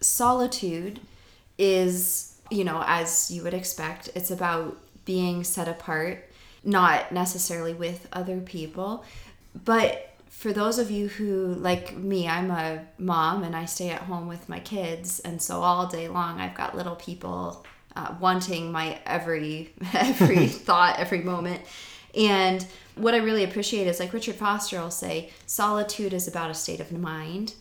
solitude 0.00 1.00
is, 1.58 2.38
you 2.50 2.64
know, 2.64 2.82
as 2.86 3.30
you 3.30 3.42
would 3.42 3.54
expect, 3.54 4.10
it's 4.14 4.30
about 4.30 4.76
being 5.04 5.44
set 5.44 5.68
apart, 5.68 6.30
not 6.64 7.12
necessarily 7.12 7.74
with 7.74 8.08
other 8.12 8.40
people, 8.40 9.04
but 9.64 10.07
for 10.38 10.52
those 10.52 10.78
of 10.78 10.90
you 10.90 11.08
who 11.08 11.46
like 11.54 11.96
me 11.96 12.28
i'm 12.28 12.50
a 12.50 12.84
mom 12.96 13.42
and 13.42 13.56
i 13.56 13.64
stay 13.64 13.90
at 13.90 14.02
home 14.02 14.28
with 14.28 14.48
my 14.48 14.60
kids 14.60 15.18
and 15.20 15.42
so 15.42 15.60
all 15.60 15.86
day 15.86 16.08
long 16.08 16.40
i've 16.40 16.54
got 16.54 16.76
little 16.76 16.96
people 16.96 17.64
uh, 17.98 18.14
wanting 18.20 18.70
my 18.70 18.98
every 19.04 19.74
every 19.94 20.46
thought, 20.46 20.98
every 20.98 21.20
moment. 21.20 21.60
And 22.14 22.64
what 22.94 23.14
I 23.14 23.18
really 23.18 23.44
appreciate 23.44 23.86
is 23.86 24.00
like 24.00 24.12
Richard 24.12 24.36
Foster 24.36 24.80
will 24.80 24.90
say, 24.90 25.30
solitude 25.46 26.14
is 26.14 26.26
about 26.26 26.50
a 26.50 26.54
state 26.54 26.80
of 26.80 26.90
mind 26.92 27.54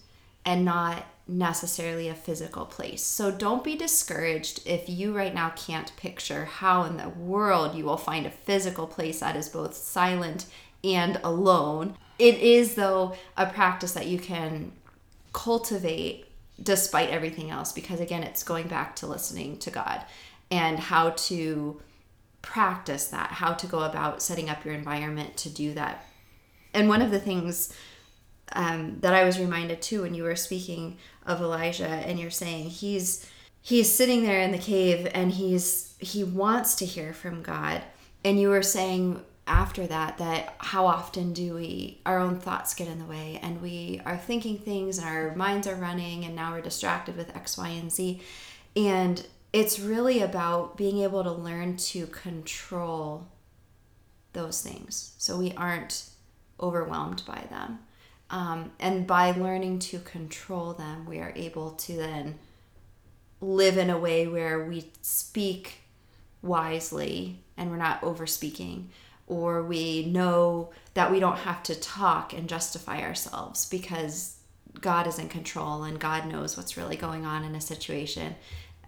and 0.46 0.63
not 0.63 1.05
necessarily 1.27 2.07
a 2.07 2.15
physical 2.15 2.65
place. 2.65 3.03
So 3.03 3.31
don't 3.31 3.63
be 3.63 3.75
discouraged 3.75 4.62
if 4.65 4.88
you 4.88 5.13
right 5.13 5.34
now 5.34 5.50
can't 5.50 5.91
picture 5.98 6.46
how 6.46 6.84
in 6.84 6.96
the 6.96 7.10
world 7.10 7.75
you 7.75 7.84
will 7.84 7.98
find 7.98 8.25
a 8.25 8.31
physical 8.31 8.88
place 8.88 9.19
that 9.19 9.36
is 9.36 9.50
both 9.50 9.75
silent 9.75 10.46
and 10.84 11.19
alone. 11.24 11.96
It 12.19 12.36
is, 12.39 12.75
though, 12.75 13.15
a 13.36 13.46
practice 13.46 13.93
that 13.93 14.07
you 14.07 14.19
can 14.19 14.72
cultivate 15.34 16.25
despite 16.62 17.10
everything 17.10 17.51
else 17.51 17.72
because, 17.72 18.00
again, 18.00 18.24
it's 18.24 18.43
going 18.43 18.67
back 18.67 18.96
to 18.98 19.07
listening 19.07 19.57
to 19.60 19.69
God 19.69 20.03
and 20.50 20.79
how 20.79 21.12
to 21.12 21.81
practice 22.41 23.07
that, 23.07 23.31
how 23.31 23.53
to 23.53 23.67
go 23.67 23.79
about 23.81 24.22
setting 24.22 24.50
up 24.50 24.63
your 24.63 24.74
environment 24.74 25.38
to 25.38 25.50
do 25.50 25.74
that. 25.74 26.05
And 26.74 26.88
one 26.89 27.01
of 27.01 27.12
the 27.12 27.19
things 27.19 27.74
um, 28.53 28.98
that 29.01 29.13
I 29.13 29.24
was 29.24 29.39
reminded 29.39 29.81
too 29.81 30.03
when 30.03 30.13
you 30.13 30.24
were 30.24 30.36
speaking 30.36 30.98
of 31.25 31.41
Elijah 31.41 31.88
and 31.88 32.19
you're 32.19 32.29
saying 32.29 32.69
he's 32.69 33.29
he's 33.62 33.91
sitting 33.91 34.24
there 34.24 34.41
in 34.41 34.51
the 34.51 34.57
cave 34.57 35.10
and 35.13 35.31
he's 35.31 35.96
he 36.00 36.24
wants 36.24 36.75
to 36.75 36.86
hear 36.86 37.12
from 37.12 37.41
God 37.41 37.81
and 38.24 38.39
you 38.39 38.50
were 38.50 38.63
saying 38.63 39.22
after 39.48 39.88
that 39.88 40.18
that 40.18 40.56
how 40.60 40.86
often 40.86 41.34
do 41.34 41.56
we 41.56 42.00
our 42.06 42.20
own 42.20 42.39
thoughts 42.39 42.74
get 42.74 42.88
in 42.88 43.00
the 43.00 43.06
way 43.06 43.39
and 43.42 43.62
we 43.62 44.01
are 44.06 44.18
thinking 44.18 44.58
things 44.58 44.98
and 44.98 45.08
our 45.08 45.36
minds 45.36 45.68
are 45.68 45.75
running 45.75 46.25
and 46.25 46.36
now 46.36 46.51
we're 46.51 46.62
distracted 46.62 47.16
with 47.16 47.36
x 47.36 47.58
y 47.58 47.70
and 47.70 47.92
z. 47.92 48.22
And 48.75 49.25
it's 49.54 49.80
really 49.80 50.22
about 50.22 50.77
being 50.77 51.00
able 51.00 51.24
to 51.24 51.32
learn 51.32 51.77
to 51.77 52.06
control 52.08 53.27
those 54.34 54.62
things 54.62 55.13
so 55.18 55.38
we 55.38 55.54
aren't 55.54 56.10
overwhelmed 56.60 57.24
by 57.25 57.44
them. 57.50 57.80
Um, 58.30 58.72
and 58.80 59.08
by 59.08 59.32
learning 59.32 59.80
to 59.80 60.00
control 60.00 60.74
them, 60.74 61.06
we 61.06 61.20
are 61.20 61.32
able 61.36 61.72
to 61.72 61.94
then 61.94 62.38
live 63.39 63.77
in 63.77 63.89
a 63.89 63.98
way 63.98 64.27
where 64.27 64.66
we 64.66 64.92
speak 65.01 65.82
wisely 66.42 67.39
and 67.56 67.72
we're 67.72 67.77
not 67.77 68.04
over 68.04 68.27
speaking, 68.27 68.89
or 69.27 69.62
we 69.62 70.05
know 70.05 70.72
that 70.93 71.12
we 71.12 71.19
don't 71.19 71.38
have 71.39 71.62
to 71.63 71.75
talk 71.75 72.34
and 72.34 72.50
justify 72.50 73.01
ourselves 73.01 73.67
because 73.69 74.38
God 74.79 75.05
is 75.07 75.19
in 75.19 75.29
control 75.29 75.84
and 75.84 76.00
God 76.00 76.27
knows 76.27 76.55
what's 76.55 76.77
really 76.77 76.96
going 76.96 77.25
on 77.25 77.43
in 77.43 77.55
a 77.55 77.62
situation 77.62 78.36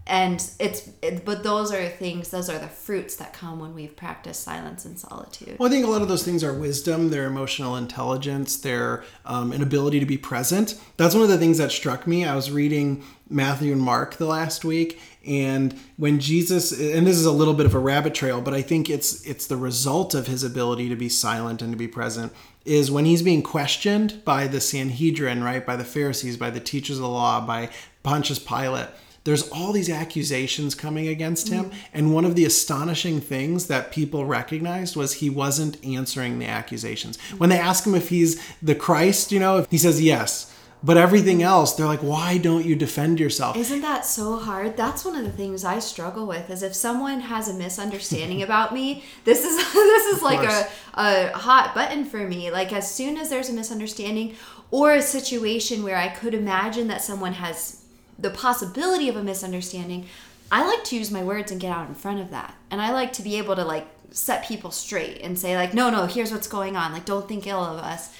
and 0.09 0.51
it's 0.59 0.89
it, 1.03 1.23
but 1.23 1.43
those 1.43 1.71
are 1.71 1.87
things 1.87 2.29
those 2.29 2.49
are 2.49 2.57
the 2.57 2.67
fruits 2.67 3.15
that 3.17 3.31
come 3.31 3.59
when 3.59 3.75
we've 3.75 3.95
practiced 3.95 4.43
silence 4.43 4.83
and 4.83 4.99
solitude. 4.99 5.57
Well 5.59 5.69
i 5.69 5.71
think 5.71 5.85
a 5.85 5.89
lot 5.89 6.01
of 6.01 6.07
those 6.07 6.23
things 6.23 6.43
are 6.43 6.53
wisdom 6.53 7.09
their 7.09 7.25
emotional 7.25 7.75
intelligence 7.75 8.57
their 8.57 9.03
um, 9.25 9.51
an 9.51 9.61
ability 9.61 9.99
to 9.99 10.05
be 10.05 10.17
present. 10.17 10.81
That's 10.97 11.13
one 11.13 11.23
of 11.23 11.29
the 11.29 11.37
things 11.37 11.59
that 11.59 11.71
struck 11.71 12.07
me. 12.07 12.25
I 12.25 12.35
was 12.35 12.51
reading 12.51 13.03
matthew 13.29 13.71
and 13.71 13.81
mark 13.81 14.15
the 14.15 14.25
last 14.25 14.65
week 14.65 14.99
and 15.23 15.79
when 15.97 16.19
jesus 16.19 16.71
and 16.71 17.05
this 17.05 17.15
is 17.15 17.25
a 17.25 17.31
little 17.31 17.53
bit 17.53 17.67
of 17.67 17.75
a 17.75 17.79
rabbit 17.79 18.15
trail 18.15 18.41
but 18.41 18.55
i 18.55 18.61
think 18.63 18.89
it's 18.89 19.23
it's 19.23 19.45
the 19.45 19.55
result 19.55 20.15
of 20.15 20.25
his 20.25 20.43
ability 20.43 20.89
to 20.89 20.95
be 20.95 21.07
silent 21.07 21.61
and 21.61 21.71
to 21.71 21.77
be 21.77 21.87
present 21.87 22.33
is 22.65 22.89
when 22.89 23.05
he's 23.05 23.21
being 23.21 23.43
questioned 23.43 24.23
by 24.25 24.47
the 24.47 24.59
sanhedrin 24.59 25.43
right? 25.43 25.63
By 25.63 25.75
the 25.75 25.83
pharisees 25.83 26.37
by 26.37 26.49
the 26.49 26.59
teachers 26.59 26.97
of 26.97 27.03
the 27.03 27.09
law 27.09 27.39
by 27.39 27.69
pontius 28.01 28.39
pilate 28.39 28.87
there's 29.29 29.47
all 29.49 29.71
these 29.71 29.91
accusations 29.91 30.73
coming 30.73 31.07
against 31.07 31.49
him. 31.49 31.65
Mm. 31.65 31.73
And 31.93 32.13
one 32.15 32.25
of 32.25 32.35
the 32.35 32.45
astonishing 32.45 33.21
things 33.21 33.67
that 33.67 33.91
people 33.91 34.25
recognized 34.25 34.95
was 34.95 35.13
he 35.13 35.29
wasn't 35.29 35.83
answering 35.85 36.39
the 36.39 36.47
accusations. 36.47 37.19
When 37.37 37.51
they 37.51 37.59
ask 37.59 37.85
him 37.85 37.93
if 37.93 38.09
he's 38.09 38.43
the 38.59 38.73
Christ, 38.73 39.31
you 39.31 39.39
know, 39.39 39.67
he 39.69 39.77
says 39.77 40.01
yes. 40.01 40.51
But 40.81 40.97
everything 40.97 41.43
else, 41.43 41.73
they're 41.73 41.85
like, 41.85 42.01
why 42.01 42.39
don't 42.39 42.65
you 42.65 42.75
defend 42.75 43.19
yourself? 43.19 43.55
Isn't 43.55 43.81
that 43.81 44.03
so 44.03 44.37
hard? 44.37 44.75
That's 44.75 45.05
one 45.05 45.15
of 45.15 45.25
the 45.25 45.31
things 45.31 45.63
I 45.63 45.77
struggle 45.77 46.25
with. 46.25 46.49
Is 46.49 46.63
if 46.63 46.73
someone 46.73 47.19
has 47.19 47.47
a 47.47 47.53
misunderstanding 47.53 48.41
about 48.47 48.73
me, 48.73 49.03
this 49.25 49.45
is 49.45 49.57
this 49.73 50.15
is 50.15 50.23
like 50.23 50.49
a, 50.49 50.67
a 50.95 51.37
hot 51.37 51.75
button 51.75 52.03
for 52.03 52.27
me. 52.27 52.49
Like 52.49 52.73
as 52.73 52.91
soon 52.91 53.15
as 53.15 53.29
there's 53.29 53.49
a 53.49 53.53
misunderstanding 53.53 54.35
or 54.71 54.93
a 54.95 55.03
situation 55.03 55.83
where 55.83 55.97
I 55.97 56.07
could 56.07 56.33
imagine 56.33 56.87
that 56.87 57.03
someone 57.03 57.33
has 57.33 57.78
the 58.19 58.29
possibility 58.29 59.09
of 59.09 59.15
a 59.15 59.23
misunderstanding, 59.23 60.05
I 60.51 60.65
like 60.65 60.83
to 60.85 60.97
use 60.97 61.11
my 61.11 61.23
words 61.23 61.51
and 61.51 61.61
get 61.61 61.71
out 61.71 61.87
in 61.87 61.95
front 61.95 62.19
of 62.19 62.31
that. 62.31 62.55
And 62.71 62.81
I 62.81 62.91
like 62.91 63.13
to 63.13 63.21
be 63.21 63.37
able 63.37 63.55
to 63.55 63.63
like 63.63 63.87
set 64.11 64.47
people 64.47 64.71
straight 64.71 65.21
and 65.21 65.37
say 65.37 65.55
like, 65.55 65.73
no, 65.73 65.89
no, 65.89 66.05
here's 66.05 66.31
what's 66.31 66.47
going 66.47 66.75
on. 66.75 66.91
Like, 66.91 67.05
don't 67.05 67.27
think 67.27 67.47
ill 67.47 67.63
of 67.63 67.77
us. 67.77 68.13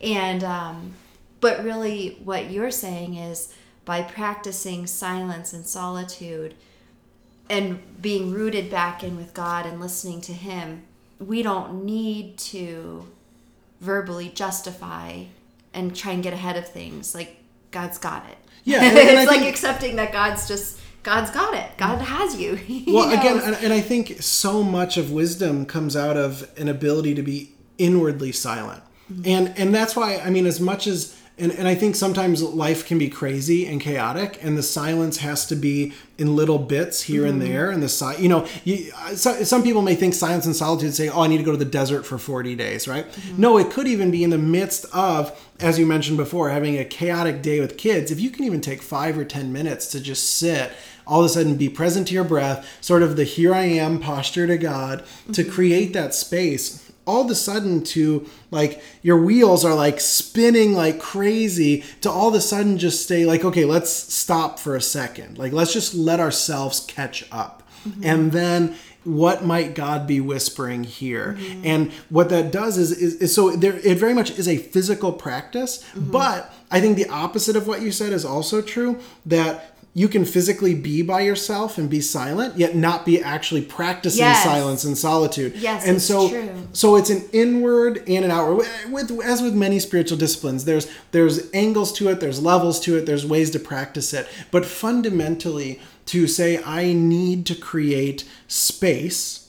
And 0.00 0.42
um, 0.44 0.94
but 1.40 1.64
really, 1.64 2.18
what 2.22 2.50
you're 2.50 2.70
saying 2.70 3.16
is 3.16 3.54
by 3.84 4.02
practicing 4.02 4.86
silence 4.86 5.52
and 5.52 5.66
solitude 5.66 6.54
and 7.50 7.80
being 8.00 8.32
rooted 8.32 8.70
back 8.70 9.02
in 9.02 9.16
with 9.16 9.34
God 9.34 9.66
and 9.66 9.80
listening 9.80 10.20
to 10.22 10.32
Him, 10.32 10.84
we 11.18 11.42
don't 11.42 11.84
need 11.84 12.38
to 12.38 13.08
verbally 13.80 14.28
justify 14.28 15.24
and 15.74 15.94
try 15.94 16.12
and 16.12 16.22
get 16.22 16.32
ahead 16.32 16.56
of 16.56 16.68
things. 16.68 17.14
Like 17.14 17.36
God's 17.70 17.98
got 17.98 18.24
it. 18.28 18.38
Yeah, 18.64 18.78
and, 18.82 18.96
and 18.96 19.18
it's 19.18 19.30
like 19.30 19.46
accepting 19.46 19.96
that 19.96 20.12
God's 20.12 20.48
just 20.48 20.80
God's 21.02 21.30
got 21.30 21.54
it. 21.54 21.76
God 21.76 22.00
has 22.00 22.40
you. 22.40 22.58
well, 22.88 23.10
again, 23.10 23.40
and 23.62 23.72
I 23.72 23.80
think 23.80 24.22
so 24.22 24.62
much 24.62 24.96
of 24.96 25.10
wisdom 25.10 25.66
comes 25.66 25.96
out 25.96 26.16
of 26.16 26.50
an 26.56 26.68
ability 26.68 27.14
to 27.14 27.22
be 27.22 27.54
inwardly 27.78 28.32
silent, 28.32 28.82
mm-hmm. 29.12 29.22
and 29.26 29.58
and 29.58 29.74
that's 29.74 29.96
why 29.96 30.18
I 30.18 30.30
mean, 30.30 30.46
as 30.46 30.60
much 30.60 30.86
as 30.86 31.18
and, 31.38 31.50
and 31.52 31.66
I 31.66 31.74
think 31.74 31.96
sometimes 31.96 32.42
life 32.42 32.86
can 32.86 32.98
be 32.98 33.08
crazy 33.08 33.66
and 33.66 33.80
chaotic, 33.80 34.38
and 34.42 34.56
the 34.56 34.62
silence 34.62 35.18
has 35.18 35.46
to 35.46 35.56
be 35.56 35.94
in 36.18 36.36
little 36.36 36.58
bits 36.58 37.02
here 37.02 37.22
mm-hmm. 37.22 37.30
and 37.30 37.42
there. 37.42 37.70
And 37.70 37.82
the 37.82 37.88
si- 37.88 38.22
you 38.22 38.28
know, 38.28 38.46
you, 38.64 38.92
so, 39.14 39.42
some 39.42 39.62
people 39.62 39.80
may 39.80 39.94
think 39.94 40.12
silence 40.12 40.44
and 40.44 40.54
solitude 40.54 40.94
say, 40.94 41.08
"Oh, 41.08 41.22
I 41.22 41.28
need 41.28 41.38
to 41.38 41.42
go 41.42 41.52
to 41.52 41.56
the 41.56 41.64
desert 41.64 42.04
for 42.04 42.18
forty 42.18 42.54
days," 42.54 42.86
right? 42.86 43.10
Mm-hmm. 43.10 43.40
No, 43.40 43.56
it 43.56 43.70
could 43.70 43.88
even 43.88 44.10
be 44.10 44.22
in 44.22 44.30
the 44.30 44.38
midst 44.38 44.84
of, 44.92 45.38
as 45.58 45.78
you 45.78 45.86
mentioned 45.86 46.18
before, 46.18 46.50
having 46.50 46.78
a 46.78 46.84
chaotic 46.84 47.40
day 47.40 47.60
with 47.60 47.78
kids. 47.78 48.10
If 48.10 48.20
you 48.20 48.30
can 48.30 48.44
even 48.44 48.60
take 48.60 48.82
five 48.82 49.16
or 49.16 49.24
ten 49.24 49.52
minutes 49.52 49.86
to 49.92 50.00
just 50.00 50.36
sit 50.36 50.72
all 51.06 51.20
of 51.20 51.26
a 51.26 51.28
sudden 51.28 51.56
be 51.56 51.68
present 51.68 52.06
to 52.06 52.14
your 52.14 52.24
breath, 52.24 52.66
sort 52.80 53.02
of 53.02 53.16
the 53.16 53.24
here 53.24 53.54
I 53.54 53.64
am 53.64 53.98
posture 53.98 54.46
to 54.46 54.56
God, 54.56 55.00
mm-hmm. 55.00 55.32
to 55.32 55.44
create 55.44 55.92
that 55.94 56.14
space 56.14 56.81
all 57.06 57.24
of 57.24 57.30
a 57.30 57.34
sudden 57.34 57.82
to 57.82 58.28
like 58.50 58.82
your 59.02 59.20
wheels 59.20 59.64
are 59.64 59.74
like 59.74 60.00
spinning 60.00 60.72
like 60.72 61.00
crazy 61.00 61.84
to 62.00 62.10
all 62.10 62.28
of 62.28 62.34
a 62.34 62.40
sudden 62.40 62.78
just 62.78 63.04
stay 63.04 63.24
like 63.24 63.44
okay 63.44 63.64
let's 63.64 63.90
stop 63.90 64.58
for 64.58 64.76
a 64.76 64.80
second 64.80 65.38
like 65.38 65.52
let's 65.52 65.72
just 65.72 65.94
let 65.94 66.20
ourselves 66.20 66.80
catch 66.86 67.24
up 67.32 67.62
mm-hmm. 67.86 68.04
and 68.04 68.32
then 68.32 68.74
what 69.04 69.44
might 69.44 69.74
god 69.74 70.06
be 70.06 70.20
whispering 70.20 70.84
here 70.84 71.36
mm-hmm. 71.38 71.66
and 71.66 71.92
what 72.08 72.28
that 72.28 72.52
does 72.52 72.78
is, 72.78 72.92
is, 72.92 73.16
is, 73.16 73.34
so 73.34 73.50
there 73.50 73.78
it 73.84 73.98
very 73.98 74.14
much 74.14 74.30
is 74.38 74.46
a 74.46 74.56
physical 74.56 75.12
practice 75.12 75.82
mm-hmm. 75.82 76.12
but 76.12 76.54
i 76.70 76.80
think 76.80 76.96
the 76.96 77.08
opposite 77.08 77.56
of 77.56 77.66
what 77.66 77.82
you 77.82 77.90
said 77.90 78.12
is 78.12 78.24
also 78.24 78.62
true 78.62 79.00
that 79.26 79.71
you 79.94 80.08
can 80.08 80.24
physically 80.24 80.74
be 80.74 81.02
by 81.02 81.20
yourself 81.20 81.76
and 81.76 81.90
be 81.90 82.00
silent 82.00 82.56
yet 82.56 82.74
not 82.74 83.04
be 83.04 83.22
actually 83.22 83.62
practicing 83.62 84.20
yes. 84.20 84.42
silence 84.42 84.84
and 84.84 84.96
solitude 84.96 85.54
yes 85.56 85.86
and 85.86 86.00
so 86.00 86.28
true. 86.28 86.50
so 86.72 86.96
it's 86.96 87.10
an 87.10 87.22
inward 87.32 88.02
and 88.08 88.24
an 88.24 88.30
outward 88.30 88.66
with 88.90 89.10
as 89.22 89.42
with 89.42 89.54
many 89.54 89.78
spiritual 89.78 90.16
disciplines 90.16 90.64
there's 90.64 90.90
there's 91.10 91.50
angles 91.52 91.92
to 91.92 92.08
it 92.08 92.20
there's 92.20 92.42
levels 92.42 92.80
to 92.80 92.96
it 92.96 93.06
there's 93.06 93.26
ways 93.26 93.50
to 93.50 93.58
practice 93.58 94.12
it 94.12 94.26
but 94.50 94.64
fundamentally 94.64 95.80
to 96.06 96.26
say 96.26 96.62
i 96.64 96.92
need 96.92 97.44
to 97.44 97.54
create 97.54 98.24
space 98.48 99.42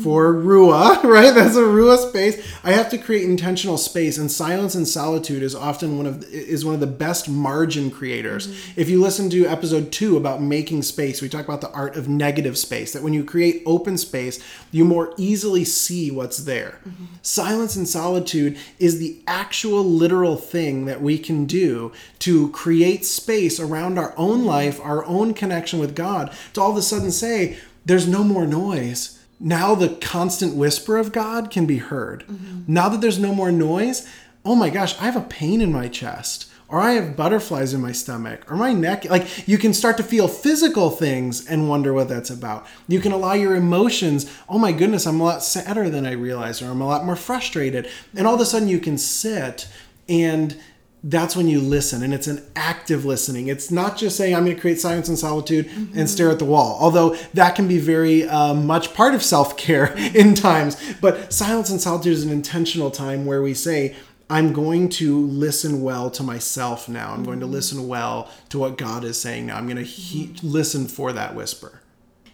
for 0.00 0.32
Rua, 0.32 1.00
right? 1.04 1.34
That's 1.34 1.56
a 1.56 1.64
Rua 1.64 1.98
space. 1.98 2.42
I 2.64 2.72
have 2.72 2.88
to 2.90 2.98
create 2.98 3.24
intentional 3.24 3.76
space, 3.76 4.16
and 4.16 4.30
silence 4.30 4.74
and 4.74 4.88
solitude 4.88 5.42
is 5.42 5.54
often 5.54 5.98
one 5.98 6.06
of 6.06 6.24
is 6.24 6.64
one 6.64 6.74
of 6.74 6.80
the 6.80 6.86
best 6.86 7.28
margin 7.28 7.90
creators. 7.90 8.48
Mm-hmm. 8.48 8.80
If 8.80 8.88
you 8.88 9.00
listen 9.00 9.28
to 9.30 9.46
episode 9.46 9.92
two 9.92 10.16
about 10.16 10.40
making 10.40 10.82
space, 10.82 11.20
we 11.20 11.28
talk 11.28 11.44
about 11.44 11.60
the 11.60 11.70
art 11.72 11.96
of 11.96 12.08
negative 12.08 12.56
space. 12.56 12.92
That 12.92 13.02
when 13.02 13.12
you 13.12 13.22
create 13.22 13.62
open 13.66 13.98
space, 13.98 14.42
you 14.70 14.84
more 14.84 15.12
easily 15.18 15.64
see 15.64 16.10
what's 16.10 16.38
there. 16.38 16.78
Mm-hmm. 16.88 17.04
Silence 17.20 17.76
and 17.76 17.86
solitude 17.86 18.56
is 18.78 18.98
the 18.98 19.20
actual 19.26 19.84
literal 19.84 20.36
thing 20.36 20.86
that 20.86 21.02
we 21.02 21.18
can 21.18 21.44
do 21.44 21.92
to 22.20 22.50
create 22.50 23.04
space 23.04 23.60
around 23.60 23.98
our 23.98 24.14
own 24.16 24.38
mm-hmm. 24.38 24.48
life, 24.48 24.80
our 24.80 25.04
own 25.04 25.34
connection 25.34 25.78
with 25.78 25.94
God. 25.94 26.32
To 26.54 26.62
all 26.62 26.70
of 26.70 26.78
a 26.78 26.82
sudden 26.82 27.10
say, 27.10 27.58
"There's 27.84 28.08
no 28.08 28.24
more 28.24 28.46
noise." 28.46 29.18
Now 29.42 29.74
the 29.74 29.88
constant 29.88 30.54
whisper 30.54 30.96
of 30.96 31.12
God 31.12 31.50
can 31.50 31.66
be 31.66 31.78
heard. 31.78 32.24
Mm-hmm. 32.26 32.72
Now 32.72 32.88
that 32.88 33.00
there's 33.00 33.18
no 33.18 33.34
more 33.34 33.52
noise, 33.52 34.08
oh 34.44 34.54
my 34.54 34.70
gosh, 34.70 34.98
I 34.98 35.04
have 35.04 35.16
a 35.16 35.20
pain 35.20 35.60
in 35.60 35.72
my 35.72 35.88
chest 35.88 36.48
or 36.72 36.80
I 36.80 36.92
have 36.92 37.16
butterflies 37.16 37.74
in 37.74 37.82
my 37.82 37.92
stomach, 37.92 38.50
or 38.50 38.56
my 38.56 38.72
neck. 38.72 39.04
Like 39.04 39.46
you 39.46 39.58
can 39.58 39.74
start 39.74 39.98
to 39.98 40.02
feel 40.02 40.26
physical 40.26 40.88
things 40.88 41.46
and 41.46 41.68
wonder 41.68 41.92
what 41.92 42.08
that's 42.08 42.30
about. 42.30 42.66
You 42.88 42.98
can 42.98 43.12
allow 43.12 43.34
your 43.34 43.54
emotions, 43.54 44.24
oh 44.48 44.58
my 44.58 44.72
goodness, 44.72 45.06
I'm 45.06 45.20
a 45.20 45.24
lot 45.24 45.42
sadder 45.42 45.90
than 45.90 46.06
I 46.06 46.12
realized, 46.12 46.62
or 46.62 46.70
I'm 46.70 46.80
a 46.80 46.86
lot 46.86 47.04
more 47.04 47.14
frustrated. 47.14 47.90
And 48.16 48.26
all 48.26 48.36
of 48.36 48.40
a 48.40 48.46
sudden 48.46 48.68
you 48.68 48.80
can 48.80 48.96
sit 48.96 49.68
and 50.08 50.58
that's 51.04 51.34
when 51.34 51.48
you 51.48 51.60
listen 51.60 52.02
and 52.02 52.14
it's 52.14 52.28
an 52.28 52.40
active 52.54 53.04
listening 53.04 53.48
it's 53.48 53.70
not 53.70 53.96
just 53.96 54.16
saying 54.16 54.34
i'm 54.34 54.44
going 54.44 54.54
to 54.54 54.60
create 54.60 54.80
silence 54.80 55.08
and 55.08 55.18
solitude 55.18 55.66
mm-hmm. 55.66 55.98
and 55.98 56.08
stare 56.08 56.30
at 56.30 56.38
the 56.38 56.44
wall 56.44 56.78
although 56.80 57.14
that 57.34 57.56
can 57.56 57.66
be 57.66 57.78
very 57.78 58.28
uh, 58.28 58.54
much 58.54 58.94
part 58.94 59.14
of 59.14 59.22
self-care 59.22 59.92
in 60.14 60.34
times 60.34 60.76
but 61.00 61.32
silence 61.32 61.70
and 61.70 61.80
solitude 61.80 62.12
is 62.12 62.24
an 62.24 62.30
intentional 62.30 62.90
time 62.90 63.26
where 63.26 63.42
we 63.42 63.52
say 63.52 63.96
i'm 64.30 64.52
going 64.52 64.88
to 64.88 65.26
listen 65.26 65.82
well 65.82 66.08
to 66.08 66.22
myself 66.22 66.88
now 66.88 67.08
i'm 67.08 67.16
mm-hmm. 67.16 67.24
going 67.24 67.40
to 67.40 67.46
mm-hmm. 67.46 67.54
listen 67.54 67.88
well 67.88 68.30
to 68.48 68.58
what 68.58 68.78
god 68.78 69.02
is 69.02 69.20
saying 69.20 69.46
now 69.46 69.56
i'm 69.56 69.66
going 69.66 69.76
to 69.76 69.82
he- 69.82 70.28
mm-hmm. 70.28 70.46
listen 70.46 70.86
for 70.86 71.12
that 71.12 71.34
whisper 71.34 71.80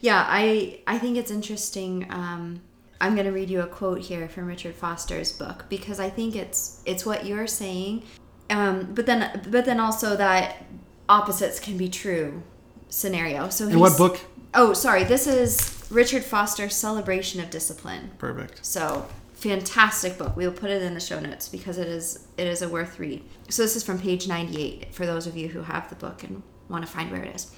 yeah 0.00 0.26
i 0.28 0.78
i 0.86 0.98
think 0.98 1.16
it's 1.16 1.30
interesting 1.30 2.06
um 2.10 2.60
I'm 3.00 3.14
going 3.14 3.26
to 3.26 3.32
read 3.32 3.48
you 3.48 3.60
a 3.60 3.66
quote 3.68 4.00
here 4.00 4.28
from 4.28 4.46
Richard 4.46 4.74
Foster's 4.74 5.30
book 5.30 5.66
because 5.68 6.00
I 6.00 6.10
think 6.10 6.34
it's 6.34 6.82
it's 6.84 7.06
what 7.06 7.24
you're 7.24 7.46
saying 7.46 8.02
um, 8.50 8.94
but 8.94 9.06
then, 9.06 9.42
but 9.48 9.64
then 9.64 9.80
also 9.80 10.16
that 10.16 10.64
opposites 11.08 11.60
can 11.60 11.76
be 11.76 11.88
true 11.88 12.42
scenario. 12.88 13.48
So, 13.48 13.68
and 13.68 13.80
what 13.80 13.96
book? 13.96 14.20
Oh, 14.54 14.72
sorry. 14.72 15.04
This 15.04 15.26
is 15.26 15.86
Richard 15.90 16.24
Foster's 16.24 16.74
Celebration 16.74 17.40
of 17.40 17.50
Discipline. 17.50 18.10
Perfect. 18.18 18.64
So, 18.64 19.06
fantastic 19.34 20.18
book. 20.18 20.36
We'll 20.36 20.52
put 20.52 20.70
it 20.70 20.82
in 20.82 20.94
the 20.94 21.00
show 21.00 21.20
notes 21.20 21.48
because 21.48 21.78
it 21.78 21.88
is 21.88 22.26
it 22.36 22.46
is 22.46 22.62
a 22.62 22.68
worth 22.68 22.98
read. 22.98 23.22
So, 23.48 23.62
this 23.62 23.76
is 23.76 23.84
from 23.84 23.98
page 23.98 24.26
98 24.26 24.94
for 24.94 25.06
those 25.06 25.26
of 25.26 25.36
you 25.36 25.48
who 25.48 25.62
have 25.62 25.88
the 25.88 25.96
book 25.96 26.22
and 26.22 26.42
want 26.68 26.84
to 26.86 26.90
find 26.90 27.10
where 27.10 27.22
it 27.22 27.34
is. 27.34 27.50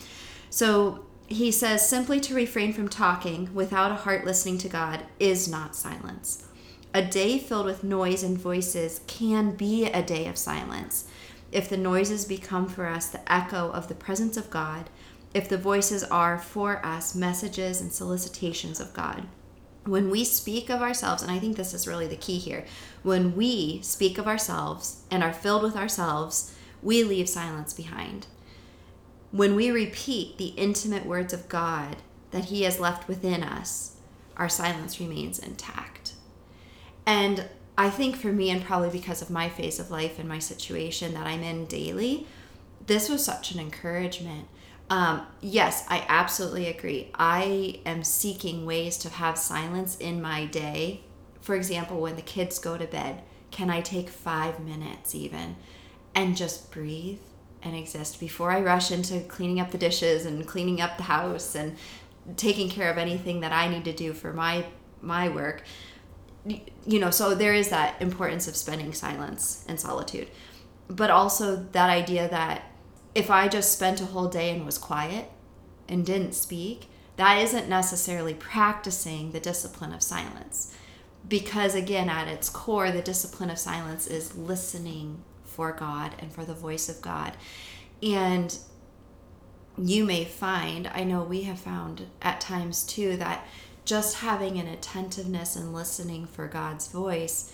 So, 0.50 1.04
he 1.26 1.52
says 1.52 1.88
simply 1.88 2.18
to 2.20 2.34
refrain 2.34 2.72
from 2.72 2.88
talking 2.88 3.54
without 3.54 3.92
a 3.92 3.94
heart 3.94 4.24
listening 4.24 4.58
to 4.58 4.68
God 4.68 5.04
is 5.20 5.48
not 5.48 5.76
silence. 5.76 6.44
A 6.92 7.02
day 7.02 7.38
filled 7.38 7.66
with 7.66 7.84
noise 7.84 8.24
and 8.24 8.36
voices 8.36 9.00
can 9.06 9.52
be 9.52 9.84
a 9.84 10.02
day 10.02 10.26
of 10.26 10.36
silence. 10.36 11.06
If 11.52 11.68
the 11.68 11.76
noises 11.76 12.24
become 12.24 12.68
for 12.68 12.86
us 12.86 13.06
the 13.06 13.32
echo 13.32 13.70
of 13.70 13.86
the 13.86 13.94
presence 13.94 14.36
of 14.36 14.50
God, 14.50 14.90
if 15.32 15.48
the 15.48 15.56
voices 15.56 16.02
are 16.02 16.36
for 16.36 16.84
us 16.84 17.14
messages 17.14 17.80
and 17.80 17.92
solicitations 17.92 18.80
of 18.80 18.92
God. 18.92 19.28
When 19.84 20.10
we 20.10 20.24
speak 20.24 20.68
of 20.68 20.82
ourselves, 20.82 21.22
and 21.22 21.30
I 21.30 21.38
think 21.38 21.56
this 21.56 21.72
is 21.72 21.86
really 21.86 22.08
the 22.08 22.16
key 22.16 22.38
here, 22.38 22.64
when 23.04 23.36
we 23.36 23.80
speak 23.82 24.18
of 24.18 24.26
ourselves 24.26 25.02
and 25.12 25.22
are 25.22 25.32
filled 25.32 25.62
with 25.62 25.76
ourselves, 25.76 26.56
we 26.82 27.04
leave 27.04 27.28
silence 27.28 27.72
behind. 27.72 28.26
When 29.30 29.54
we 29.54 29.70
repeat 29.70 30.38
the 30.38 30.54
intimate 30.56 31.06
words 31.06 31.32
of 31.32 31.48
God 31.48 31.98
that 32.32 32.46
He 32.46 32.62
has 32.62 32.80
left 32.80 33.06
within 33.06 33.44
us, 33.44 33.94
our 34.36 34.48
silence 34.48 34.98
remains 34.98 35.38
intact. 35.38 35.99
And 37.10 37.44
I 37.76 37.90
think 37.90 38.14
for 38.14 38.28
me, 38.28 38.50
and 38.50 38.64
probably 38.64 38.88
because 38.88 39.20
of 39.20 39.30
my 39.30 39.48
phase 39.48 39.80
of 39.80 39.90
life 39.90 40.20
and 40.20 40.28
my 40.28 40.38
situation 40.38 41.12
that 41.14 41.26
I'm 41.26 41.42
in 41.42 41.66
daily, 41.66 42.28
this 42.86 43.08
was 43.08 43.24
such 43.24 43.50
an 43.50 43.58
encouragement. 43.58 44.46
Um, 44.88 45.26
yes, 45.40 45.84
I 45.88 46.04
absolutely 46.08 46.68
agree. 46.68 47.10
I 47.16 47.80
am 47.84 48.04
seeking 48.04 48.64
ways 48.64 48.96
to 48.98 49.08
have 49.08 49.36
silence 49.38 49.96
in 49.96 50.22
my 50.22 50.44
day. 50.44 51.00
For 51.40 51.56
example, 51.56 52.00
when 52.00 52.14
the 52.14 52.22
kids 52.22 52.60
go 52.60 52.78
to 52.78 52.86
bed, 52.86 53.22
can 53.50 53.70
I 53.70 53.80
take 53.80 54.08
five 54.08 54.60
minutes 54.60 55.12
even 55.12 55.56
and 56.14 56.36
just 56.36 56.70
breathe 56.70 57.18
and 57.60 57.74
exist 57.74 58.20
before 58.20 58.52
I 58.52 58.60
rush 58.60 58.92
into 58.92 59.18
cleaning 59.22 59.58
up 59.58 59.72
the 59.72 59.78
dishes 59.78 60.26
and 60.26 60.46
cleaning 60.46 60.80
up 60.80 60.96
the 60.96 61.02
house 61.02 61.56
and 61.56 61.76
taking 62.36 62.70
care 62.70 62.88
of 62.88 62.98
anything 62.98 63.40
that 63.40 63.52
I 63.52 63.66
need 63.66 63.84
to 63.86 63.92
do 63.92 64.12
for 64.12 64.32
my 64.32 64.66
my 65.02 65.28
work? 65.28 65.64
You 66.44 66.98
know, 66.98 67.10
so 67.10 67.34
there 67.34 67.54
is 67.54 67.68
that 67.68 68.00
importance 68.00 68.48
of 68.48 68.56
spending 68.56 68.92
silence 68.92 69.64
and 69.68 69.78
solitude. 69.78 70.28
But 70.88 71.10
also 71.10 71.56
that 71.72 71.90
idea 71.90 72.28
that 72.28 72.62
if 73.14 73.30
I 73.30 73.48
just 73.48 73.72
spent 73.72 74.00
a 74.00 74.06
whole 74.06 74.28
day 74.28 74.50
and 74.50 74.64
was 74.64 74.78
quiet 74.78 75.30
and 75.88 76.06
didn't 76.06 76.32
speak, 76.32 76.88
that 77.16 77.38
isn't 77.38 77.68
necessarily 77.68 78.34
practicing 78.34 79.32
the 79.32 79.40
discipline 79.40 79.92
of 79.92 80.02
silence. 80.02 80.74
Because 81.28 81.74
again, 81.74 82.08
at 82.08 82.28
its 82.28 82.48
core, 82.48 82.90
the 82.90 83.02
discipline 83.02 83.50
of 83.50 83.58
silence 83.58 84.06
is 84.06 84.36
listening 84.36 85.22
for 85.44 85.72
God 85.72 86.14
and 86.18 86.32
for 86.32 86.44
the 86.44 86.54
voice 86.54 86.88
of 86.88 87.02
God. 87.02 87.36
And 88.02 88.56
you 89.76 90.04
may 90.04 90.24
find, 90.24 90.90
I 90.94 91.04
know 91.04 91.22
we 91.22 91.42
have 91.42 91.60
found 91.60 92.06
at 92.22 92.40
times 92.40 92.84
too, 92.84 93.16
that 93.18 93.46
just 93.90 94.18
having 94.18 94.56
an 94.56 94.68
attentiveness 94.68 95.56
and 95.56 95.74
listening 95.74 96.24
for 96.24 96.46
God's 96.46 96.86
voice, 96.86 97.52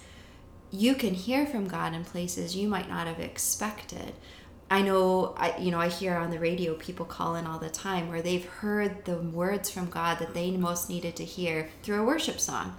you 0.71 0.95
can 0.95 1.15
hear 1.15 1.47
from 1.47 1.67
God 1.67 1.95
in 1.95 2.05
places 2.05 2.55
you 2.55 2.69
might 2.69 2.91
not 2.91 3.07
have 3.07 3.19
expected. 3.19 4.13
I 4.71 4.83
know, 4.83 5.35
I 5.39 5.57
you 5.57 5.71
know, 5.71 5.81
I 5.81 5.89
hear 5.89 6.15
on 6.15 6.31
the 6.31 6.39
radio 6.39 6.75
people 6.75 7.07
call 7.07 7.37
in 7.37 7.47
all 7.47 7.59
the 7.59 7.71
time 7.71 8.11
where 8.11 8.21
they've 8.21 8.45
heard 8.45 9.07
the 9.07 9.17
words 9.17 9.71
from 9.71 9.89
God 9.89 10.19
that 10.19 10.35
they 10.35 10.51
most 10.51 10.91
needed 10.91 11.17
to 11.17 11.25
hear 11.25 11.71
through 11.83 12.03
a 12.03 12.05
worship 12.05 12.39
song. 12.39 12.77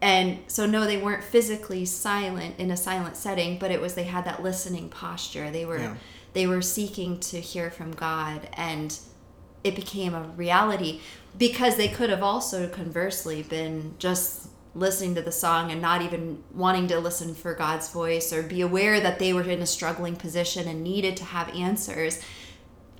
And 0.00 0.38
so 0.46 0.64
no, 0.64 0.84
they 0.84 0.98
weren't 0.98 1.24
physically 1.24 1.84
silent 1.86 2.60
in 2.60 2.70
a 2.70 2.76
silent 2.76 3.16
setting, 3.16 3.58
but 3.58 3.72
it 3.72 3.80
was 3.80 3.94
they 3.94 4.04
had 4.04 4.24
that 4.26 4.44
listening 4.44 4.88
posture. 4.88 5.50
They 5.50 5.64
were 5.64 5.78
yeah. 5.78 5.96
they 6.32 6.46
were 6.46 6.62
seeking 6.62 7.18
to 7.20 7.40
hear 7.40 7.72
from 7.72 7.90
God 7.90 8.48
and 8.52 8.96
it 9.64 9.74
became 9.74 10.14
a 10.14 10.22
reality 10.22 11.00
because 11.36 11.76
they 11.76 11.88
could 11.88 12.10
have 12.10 12.22
also 12.22 12.68
conversely 12.68 13.42
been 13.42 13.94
just 13.98 14.48
listening 14.74 15.14
to 15.14 15.22
the 15.22 15.32
song 15.32 15.70
and 15.70 15.80
not 15.80 16.02
even 16.02 16.42
wanting 16.52 16.86
to 16.88 16.98
listen 16.98 17.34
for 17.34 17.54
God's 17.54 17.90
voice 17.90 18.32
or 18.32 18.42
be 18.42 18.60
aware 18.60 19.00
that 19.00 19.18
they 19.18 19.32
were 19.32 19.42
in 19.42 19.62
a 19.62 19.66
struggling 19.66 20.16
position 20.16 20.68
and 20.68 20.82
needed 20.82 21.16
to 21.16 21.24
have 21.24 21.48
answers. 21.54 22.20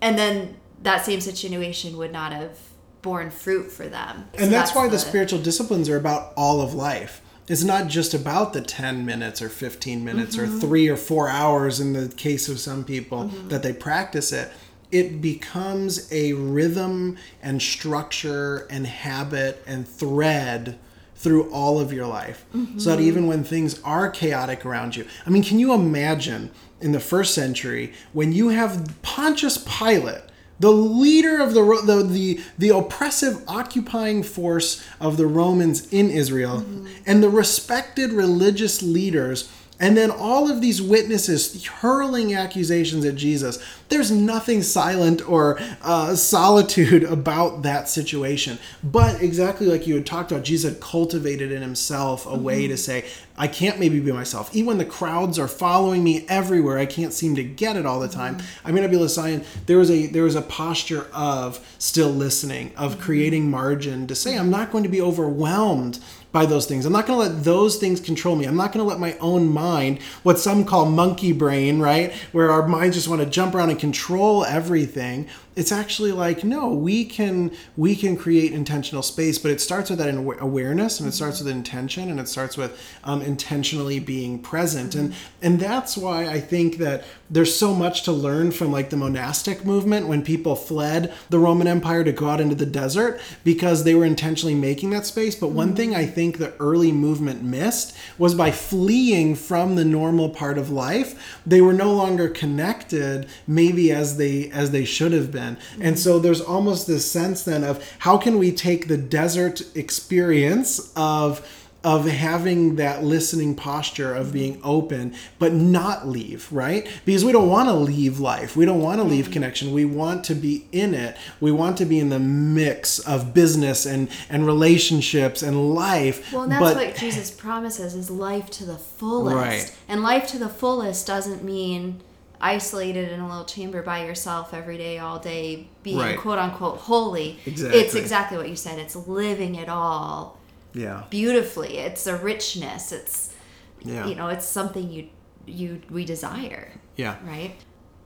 And 0.00 0.18
then 0.18 0.56
that 0.82 1.04
same 1.04 1.20
situation 1.20 1.96
would 1.96 2.12
not 2.12 2.32
have 2.32 2.58
borne 3.02 3.30
fruit 3.30 3.70
for 3.70 3.86
them. 3.86 4.28
And 4.34 4.44
so 4.44 4.48
that's, 4.48 4.50
that's, 4.50 4.74
why 4.74 4.86
the, 4.86 4.92
the 4.92 4.98
spiritual 4.98 5.40
disciplines 5.40 5.88
are 5.88 5.96
about 5.96 6.32
all 6.36 6.60
of 6.60 6.74
life. 6.74 7.20
It's 7.46 7.64
not 7.64 7.88
just 7.88 8.14
about 8.14 8.54
the 8.54 8.62
10 8.62 9.04
minutes 9.04 9.42
or 9.42 9.50
15 9.50 10.02
minutes 10.02 10.36
mm-hmm. 10.36 10.56
or 10.56 10.60
three 10.60 10.88
or 10.88 10.96
four 10.96 11.28
hours 11.28 11.78
in 11.78 11.92
the 11.92 12.08
case 12.08 12.48
of 12.48 12.58
some 12.58 12.84
people 12.84 13.24
mm-hmm. 13.24 13.48
that 13.48 13.62
they 13.62 13.74
practice 13.74 14.32
it 14.32 14.50
it 14.94 15.20
becomes 15.20 16.08
a 16.12 16.32
rhythm 16.34 17.16
and 17.42 17.60
structure 17.60 18.58
and 18.70 18.86
habit 18.86 19.60
and 19.66 19.88
thread 19.88 20.78
through 21.16 21.50
all 21.50 21.80
of 21.80 21.92
your 21.92 22.06
life 22.06 22.44
mm-hmm. 22.54 22.78
so 22.78 22.90
that 22.90 23.00
even 23.00 23.26
when 23.26 23.42
things 23.42 23.82
are 23.82 24.08
chaotic 24.08 24.64
around 24.64 24.94
you 24.94 25.04
i 25.26 25.30
mean 25.30 25.42
can 25.42 25.58
you 25.58 25.72
imagine 25.72 26.48
in 26.80 26.92
the 26.92 27.00
first 27.00 27.34
century 27.34 27.92
when 28.12 28.32
you 28.32 28.50
have 28.50 28.94
pontius 29.02 29.58
pilate 29.66 30.22
the 30.60 30.70
leader 30.70 31.42
of 31.42 31.54
the, 31.54 31.62
the 31.84 32.02
the 32.04 32.40
the, 32.56 32.68
oppressive 32.68 33.42
occupying 33.48 34.22
force 34.22 34.84
of 35.00 35.16
the 35.16 35.26
romans 35.26 35.92
in 35.92 36.08
israel 36.08 36.60
mm-hmm. 36.60 36.86
and 37.04 37.20
the 37.20 37.30
respected 37.30 38.12
religious 38.12 38.80
leaders 38.80 39.50
and 39.80 39.96
then 39.96 40.10
all 40.10 40.50
of 40.50 40.60
these 40.60 40.80
witnesses 40.80 41.64
hurling 41.66 42.34
accusations 42.34 43.04
at 43.04 43.16
Jesus. 43.16 43.58
There's 43.88 44.10
nothing 44.10 44.62
silent 44.62 45.28
or 45.28 45.58
uh, 45.82 46.14
solitude 46.14 47.02
about 47.04 47.62
that 47.62 47.88
situation. 47.88 48.58
But 48.82 49.20
exactly 49.20 49.66
like 49.66 49.86
you 49.86 49.96
had 49.96 50.06
talked 50.06 50.30
about, 50.30 50.44
Jesus 50.44 50.72
had 50.72 50.80
cultivated 50.80 51.50
in 51.50 51.60
himself 51.60 52.24
a 52.24 52.30
mm-hmm. 52.30 52.44
way 52.44 52.68
to 52.68 52.76
say, 52.76 53.04
I 53.36 53.48
can't 53.48 53.80
maybe 53.80 53.98
be 53.98 54.12
myself. 54.12 54.54
Even 54.54 54.66
when 54.66 54.78
the 54.78 54.84
crowds 54.84 55.40
are 55.40 55.48
following 55.48 56.04
me 56.04 56.24
everywhere, 56.28 56.78
I 56.78 56.86
can't 56.86 57.12
seem 57.12 57.34
to 57.34 57.42
get 57.42 57.76
it 57.76 57.84
all 57.84 57.98
the 57.98 58.08
time. 58.08 58.36
Mm-hmm. 58.36 58.68
I 58.68 58.72
may 58.72 58.80
not 58.80 58.90
be 58.90 58.98
to 58.98 59.08
sign. 59.08 59.44
There 59.66 59.78
was 59.78 59.90
a 59.90 60.06
there 60.06 60.22
was 60.22 60.36
a 60.36 60.42
posture 60.42 61.08
of 61.12 61.58
still 61.78 62.10
listening, 62.10 62.72
of 62.76 62.92
mm-hmm. 62.92 63.02
creating 63.02 63.50
margin 63.50 64.06
to 64.06 64.14
say, 64.14 64.38
I'm 64.38 64.50
not 64.50 64.70
going 64.70 64.84
to 64.84 64.90
be 64.90 65.00
overwhelmed 65.00 65.98
by 66.34 66.44
those 66.44 66.66
things. 66.66 66.84
I'm 66.84 66.92
not 66.92 67.06
going 67.06 67.16
to 67.16 67.32
let 67.32 67.44
those 67.44 67.76
things 67.76 68.00
control 68.00 68.34
me. 68.34 68.44
I'm 68.44 68.56
not 68.56 68.72
going 68.72 68.84
to 68.84 68.88
let 68.88 68.98
my 68.98 69.16
own 69.20 69.48
mind, 69.48 70.02
what 70.24 70.40
some 70.40 70.64
call 70.64 70.84
monkey 70.84 71.32
brain, 71.32 71.78
right, 71.78 72.12
where 72.32 72.50
our 72.50 72.66
minds 72.66 72.96
just 72.96 73.06
want 73.06 73.22
to 73.22 73.26
jump 73.26 73.54
around 73.54 73.70
and 73.70 73.78
control 73.78 74.44
everything. 74.44 75.28
It's 75.56 75.72
actually 75.72 76.12
like 76.12 76.44
no, 76.44 76.68
we 76.68 77.04
can 77.04 77.52
we 77.76 77.94
can 77.94 78.16
create 78.16 78.52
intentional 78.52 79.02
space, 79.02 79.38
but 79.38 79.50
it 79.50 79.60
starts 79.60 79.90
with 79.90 79.98
that 80.00 80.14
awareness 80.40 81.00
and 81.00 81.08
it 81.08 81.12
starts 81.12 81.40
with 81.40 81.48
intention 81.48 82.10
and 82.10 82.18
it 82.18 82.28
starts 82.28 82.56
with 82.56 82.80
um, 83.04 83.22
intentionally 83.22 84.00
being 84.00 84.38
present 84.38 84.94
and 84.94 85.14
and 85.42 85.60
that's 85.60 85.96
why 85.96 86.26
I 86.26 86.40
think 86.40 86.78
that 86.78 87.04
there's 87.30 87.54
so 87.54 87.74
much 87.74 88.02
to 88.02 88.12
learn 88.12 88.50
from 88.50 88.70
like 88.70 88.90
the 88.90 88.96
monastic 88.96 89.64
movement 89.64 90.06
when 90.06 90.22
people 90.22 90.54
fled 90.56 91.12
the 91.30 91.38
Roman 91.38 91.66
Empire 91.66 92.04
to 92.04 92.12
go 92.12 92.28
out 92.28 92.40
into 92.40 92.54
the 92.54 92.66
desert 92.66 93.20
because 93.44 93.84
they 93.84 93.94
were 93.94 94.04
intentionally 94.04 94.54
making 94.54 94.90
that 94.90 95.06
space. 95.06 95.34
But 95.34 95.48
one 95.48 95.74
thing 95.74 95.94
I 95.94 96.06
think 96.06 96.38
the 96.38 96.54
early 96.60 96.92
movement 96.92 97.42
missed 97.42 97.96
was 98.18 98.34
by 98.34 98.50
fleeing 98.50 99.34
from 99.34 99.74
the 99.74 99.84
normal 99.84 100.30
part 100.30 100.58
of 100.58 100.70
life, 100.70 101.40
they 101.46 101.60
were 101.60 101.72
no 101.72 101.92
longer 101.92 102.28
connected 102.28 103.28
maybe 103.46 103.90
as 103.90 104.16
they 104.16 104.50
as 104.50 104.70
they 104.70 104.84
should 104.84 105.12
have 105.12 105.32
been. 105.32 105.43
And 105.80 105.98
so 105.98 106.18
there's 106.18 106.40
almost 106.40 106.86
this 106.86 107.10
sense 107.10 107.44
then 107.44 107.64
of 107.64 107.84
how 108.00 108.16
can 108.18 108.38
we 108.38 108.52
take 108.52 108.88
the 108.88 108.96
desert 108.96 109.62
experience 109.76 110.92
of 110.96 111.46
of 111.84 112.06
having 112.06 112.76
that 112.76 113.04
listening 113.04 113.54
posture 113.54 114.14
of 114.14 114.32
being 114.32 114.58
open 114.64 115.14
but 115.38 115.52
not 115.52 116.08
leave 116.08 116.50
right? 116.50 116.88
Because 117.04 117.24
we 117.24 117.30
don't 117.30 117.48
want 117.48 117.68
to 117.68 117.74
leave 117.74 118.18
life. 118.18 118.56
We 118.56 118.64
don't 118.64 118.80
want 118.80 119.00
to 119.00 119.04
leave 119.04 119.30
connection. 119.30 119.72
We 119.72 119.84
want 119.84 120.24
to 120.24 120.34
be 120.34 120.66
in 120.72 120.94
it. 120.94 121.16
We 121.40 121.52
want 121.52 121.76
to 121.78 121.84
be 121.84 121.98
in 121.98 122.08
the 122.08 122.18
mix 122.18 122.98
of 123.00 123.34
business 123.34 123.84
and 123.84 124.08
and 124.30 124.46
relationships 124.46 125.42
and 125.42 125.74
life 125.74 126.32
Well, 126.32 126.44
and 126.44 126.52
that's 126.52 126.62
but 126.62 126.76
what 126.76 126.96
Jesus 126.96 127.30
promises 127.30 127.94
is 127.94 128.10
life 128.10 128.50
to 128.52 128.64
the 128.64 128.78
fullest. 128.78 129.36
Right. 129.36 129.76
And 129.86 130.02
life 130.02 130.26
to 130.28 130.38
the 130.38 130.48
fullest 130.48 131.06
doesn't 131.06 131.44
mean 131.44 132.00
isolated 132.40 133.10
in 133.12 133.20
a 133.20 133.28
little 133.28 133.44
chamber 133.44 133.82
by 133.82 134.04
yourself 134.04 134.52
every 134.52 134.76
day, 134.76 134.98
all 134.98 135.18
day, 135.18 135.68
being 135.82 135.98
Right. 135.98 136.18
quote 136.18 136.38
unquote 136.38 136.78
holy. 136.78 137.38
Exactly. 137.46 137.80
It's 137.80 137.94
exactly 137.94 138.36
what 138.36 138.48
you 138.48 138.56
said. 138.56 138.78
It's 138.78 138.96
living 138.96 139.54
it 139.54 139.68
all 139.68 140.38
yeah 140.72 141.04
beautifully. 141.10 141.78
It's 141.78 142.06
a 142.06 142.16
richness. 142.16 142.92
It's 142.92 143.34
yeah 143.82 144.06
you 144.06 144.14
know, 144.14 144.28
it's 144.28 144.46
something 144.46 144.90
you 144.90 145.08
you 145.46 145.82
we 145.90 146.04
desire, 146.04 146.72
yeah 146.96 147.16
right? 147.26 147.54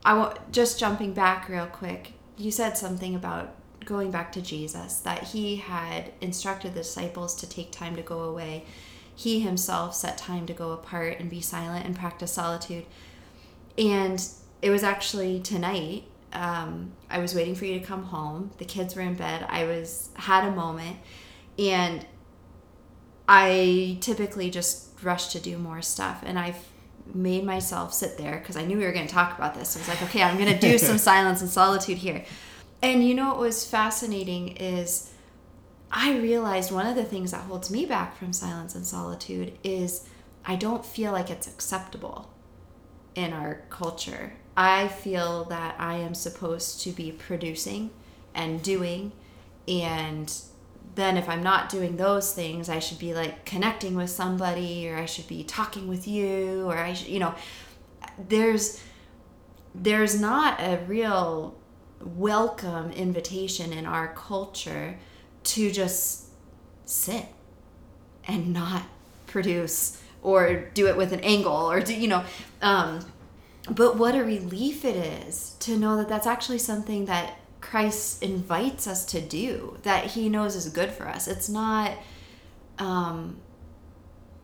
I 0.05 0.13
want 0.17 0.51
just 0.51 0.79
jumping 0.79 1.13
back 1.13 1.49
real 1.49 1.65
quick. 1.67 2.13
You 2.37 2.51
said 2.51 2.77
something 2.77 3.15
about 3.15 3.55
going 3.85 4.11
back 4.11 4.31
to 4.33 4.41
Jesus 4.41 4.97
that 4.99 5.23
he 5.23 5.55
had 5.57 6.11
instructed 6.21 6.73
the 6.73 6.81
disciples 6.81 7.33
to 7.35 7.49
take 7.49 7.71
time 7.71 7.95
to 7.95 8.01
go 8.01 8.19
away. 8.21 8.65
He 9.15 9.39
himself 9.41 9.95
set 9.95 10.17
time 10.17 10.45
to 10.45 10.53
go 10.53 10.71
apart 10.71 11.17
and 11.19 11.29
be 11.29 11.41
silent 11.41 11.85
and 11.85 11.95
practice 11.97 12.31
solitude. 12.33 12.85
And 13.79 14.23
it 14.61 14.69
was 14.69 14.83
actually 14.83 15.39
tonight. 15.39 16.03
Um, 16.33 16.91
I 17.09 17.19
was 17.19 17.33
waiting 17.33 17.55
for 17.55 17.65
you 17.65 17.79
to 17.79 17.85
come 17.85 18.03
home. 18.03 18.51
The 18.57 18.65
kids 18.65 18.95
were 18.95 19.01
in 19.01 19.15
bed. 19.15 19.45
I 19.49 19.63
was 19.63 20.09
had 20.15 20.45
a 20.45 20.51
moment, 20.51 20.97
and 21.57 22.05
I 23.27 23.97
typically 24.01 24.51
just 24.51 25.01
rush 25.01 25.29
to 25.29 25.39
do 25.39 25.57
more 25.57 25.81
stuff, 25.81 26.21
and 26.25 26.37
I've 26.37 26.63
made 27.13 27.43
myself 27.43 27.93
sit 27.93 28.17
there 28.17 28.37
because 28.37 28.55
I 28.55 28.65
knew 28.65 28.77
we 28.77 28.83
were 28.83 28.91
going 28.91 29.07
to 29.07 29.13
talk 29.13 29.37
about 29.37 29.55
this. 29.55 29.75
I 29.75 29.79
was 29.79 29.87
like, 29.87 30.01
okay, 30.03 30.21
I'm 30.21 30.37
going 30.37 30.53
to 30.53 30.59
do 30.59 30.77
some 30.77 30.97
silence 30.97 31.41
and 31.41 31.49
solitude 31.49 31.97
here. 31.97 32.23
And 32.81 33.03
you 33.03 33.15
know 33.15 33.29
what 33.29 33.39
was 33.39 33.67
fascinating 33.67 34.49
is 34.57 35.11
I 35.91 36.17
realized 36.17 36.71
one 36.71 36.85
of 36.85 36.95
the 36.95 37.03
things 37.03 37.31
that 37.31 37.41
holds 37.41 37.71
me 37.71 37.85
back 37.85 38.15
from 38.17 38.31
silence 38.31 38.75
and 38.75 38.85
solitude 38.85 39.57
is 39.63 40.07
I 40.45 40.55
don't 40.55 40.85
feel 40.85 41.11
like 41.11 41.29
it's 41.29 41.47
acceptable 41.47 42.29
in 43.19 43.33
our 43.33 43.61
culture. 43.69 44.31
I 44.55 44.87
feel 44.87 45.43
that 45.45 45.75
I 45.77 45.95
am 45.95 46.13
supposed 46.13 46.81
to 46.81 46.91
be 46.91 47.11
producing 47.11 47.91
and 48.33 48.63
doing 48.63 49.11
and 49.67 50.33
then 50.95 51.17
if 51.17 51.29
I'm 51.29 51.43
not 51.43 51.69
doing 51.69 51.97
those 51.97 52.33
things, 52.33 52.67
I 52.67 52.79
should 52.79 52.97
be 52.97 53.13
like 53.13 53.45
connecting 53.45 53.95
with 53.95 54.09
somebody 54.09 54.89
or 54.89 54.97
I 54.97 55.05
should 55.05 55.27
be 55.27 55.43
talking 55.43 55.87
with 55.87 56.07
you 56.07 56.65
or 56.65 56.77
I 56.77 56.93
should, 56.93 57.09
you 57.09 57.19
know, 57.19 57.35
there's 58.27 58.81
there's 59.75 60.19
not 60.19 60.59
a 60.59 60.79
real 60.87 61.55
welcome 62.01 62.91
invitation 62.91 63.71
in 63.71 63.85
our 63.85 64.13
culture 64.13 64.97
to 65.43 65.71
just 65.71 66.25
sit 66.85 67.25
and 68.27 68.51
not 68.51 68.83
produce 69.27 70.01
or 70.21 70.55
do 70.73 70.87
it 70.87 70.97
with 70.97 71.11
an 71.11 71.19
angle 71.21 71.71
or 71.71 71.79
do 71.79 71.93
you 71.93 72.07
know 72.07 72.23
um, 72.61 72.99
but 73.69 73.97
what 73.97 74.15
a 74.15 74.23
relief 74.23 74.83
it 74.85 74.95
is 74.95 75.55
to 75.59 75.77
know 75.77 75.97
that 75.97 76.09
that's 76.09 76.27
actually 76.27 76.57
something 76.57 77.05
that 77.05 77.39
christ 77.61 78.23
invites 78.23 78.87
us 78.87 79.05
to 79.05 79.21
do 79.21 79.77
that 79.83 80.05
he 80.05 80.29
knows 80.29 80.55
is 80.55 80.69
good 80.69 80.91
for 80.91 81.07
us 81.07 81.27
it's 81.27 81.49
not 81.49 81.97
um, 82.77 83.37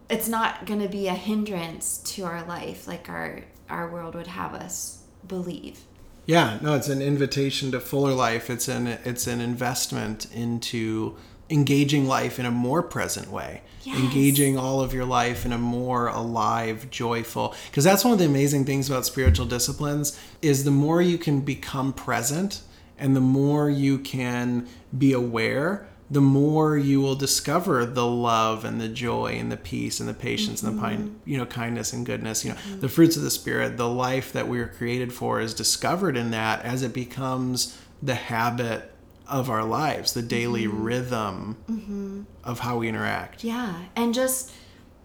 it's 0.10 0.28
not 0.28 0.66
going 0.66 0.82
to 0.82 0.90
be 0.90 1.08
a 1.08 1.14
hindrance 1.14 1.98
to 2.00 2.24
our 2.24 2.44
life 2.46 2.88
like 2.88 3.10
our 3.10 3.42
our 3.70 3.90
world 3.90 4.16
would 4.16 4.28
have 4.28 4.54
us 4.54 5.04
believe 5.28 5.80
Yeah, 6.28 6.58
no, 6.62 6.74
it's 6.74 6.90
an 6.90 7.04
invitation 7.04 7.72
to 7.72 7.80
fuller 7.80 8.14
life. 8.14 8.50
It's 8.50 8.68
an 8.68 8.88
it's 8.88 9.28
an 9.28 9.42
investment 9.42 10.26
into 10.34 11.18
engaging 11.50 12.08
life 12.08 12.40
in 12.40 12.46
a 12.46 12.52
more 12.52 12.82
present 12.82 13.30
way. 13.32 13.62
Yes. 13.84 14.00
Engaging 14.00 14.58
all 14.58 14.82
of 14.82 14.94
your 14.94 15.06
life 15.06 15.46
in 15.46 15.54
a 15.54 15.58
more 15.58 16.08
alive, 16.08 16.90
joyful. 16.90 17.54
Because 17.70 17.84
that's 17.84 18.04
one 18.04 18.14
of 18.14 18.20
the 18.20 18.26
amazing 18.26 18.66
things 18.66 18.90
about 18.90 19.06
spiritual 19.06 19.46
disciplines 19.46 20.20
is 20.42 20.64
the 20.64 20.72
more 20.72 21.02
you 21.02 21.20
can 21.20 21.42
become 21.42 21.94
present 21.94 22.62
and 22.98 23.16
the 23.16 23.22
more 23.22 23.70
you 23.70 24.00
can 24.00 24.68
be 24.98 25.14
aware, 25.14 25.88
the 26.10 26.22
more 26.22 26.78
you 26.78 27.02
will 27.02 27.16
discover 27.16 27.86
the 27.86 28.06
love 28.06 28.66
and 28.66 28.82
the 28.82 28.88
joy 28.88 29.38
and 29.40 29.52
the 29.52 29.58
peace 29.58 30.00
and 30.00 30.10
the 30.10 30.14
patience 30.14 30.64
and 30.64 30.76
the 30.76 30.82
pine, 30.82 31.00
mm-hmm. 31.00 31.30
you 31.30 31.38
know, 31.38 31.46
kindness 31.46 31.94
and 31.94 32.06
goodness. 32.06 32.44
You 32.44 32.54
know, 32.54 32.58
the 32.80 32.90
fruits 32.90 33.18
of 33.18 33.24
the 33.24 33.32
spirit, 33.32 33.78
the 33.78 33.90
life 33.90 34.32
that 34.34 34.48
we 34.48 34.58
were 34.60 34.68
created 34.68 35.14
for, 35.14 35.40
is 35.40 35.54
discovered 35.54 36.18
in 36.18 36.32
that 36.32 36.64
as 36.64 36.82
it 36.82 36.94
becomes 36.94 37.78
the 38.02 38.16
habit 38.16 38.92
of 39.28 39.50
our 39.50 39.64
lives, 39.64 40.14
the 40.14 40.22
daily 40.22 40.66
mm-hmm. 40.66 40.84
rhythm 40.84 41.58
mm-hmm. 41.70 42.24
of 42.44 42.60
how 42.60 42.78
we 42.78 42.88
interact. 42.88 43.44
Yeah, 43.44 43.86
and 43.96 44.14
just 44.14 44.52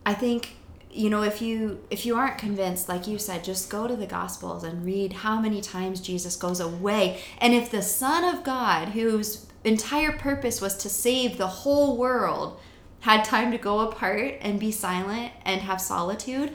I 0.04 0.14
think 0.14 0.56
you 0.90 1.08
know 1.08 1.22
if 1.22 1.40
you 1.40 1.80
if 1.90 2.04
you 2.04 2.16
aren't 2.16 2.36
convinced 2.36 2.88
like 2.88 3.06
you 3.06 3.16
said 3.16 3.44
just 3.44 3.70
go 3.70 3.86
to 3.86 3.94
the 3.94 4.06
gospels 4.06 4.64
and 4.64 4.84
read 4.84 5.12
how 5.12 5.40
many 5.40 5.60
times 5.60 6.00
Jesus 6.00 6.36
goes 6.36 6.60
away. 6.60 7.20
And 7.38 7.54
if 7.54 7.70
the 7.70 7.82
son 7.82 8.24
of 8.24 8.44
God 8.44 8.88
whose 8.88 9.46
entire 9.64 10.12
purpose 10.12 10.60
was 10.60 10.76
to 10.78 10.88
save 10.88 11.36
the 11.36 11.46
whole 11.46 11.96
world 11.96 12.58
had 13.00 13.24
time 13.24 13.50
to 13.50 13.58
go 13.58 13.80
apart 13.80 14.36
and 14.40 14.58
be 14.58 14.70
silent 14.70 15.32
and 15.44 15.60
have 15.62 15.80
solitude 15.80 16.52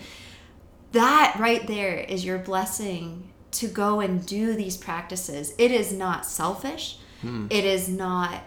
that 0.92 1.36
right 1.38 1.68
there 1.68 1.98
is 1.98 2.24
your 2.24 2.38
blessing 2.38 3.32
to 3.52 3.68
go 3.68 4.00
and 4.00 4.26
do 4.26 4.54
these 4.54 4.78
practices. 4.78 5.54
It 5.58 5.72
is 5.72 5.92
not 5.92 6.26
selfish 6.26 7.00
it 7.50 7.66
is 7.66 7.90
not 7.90 8.42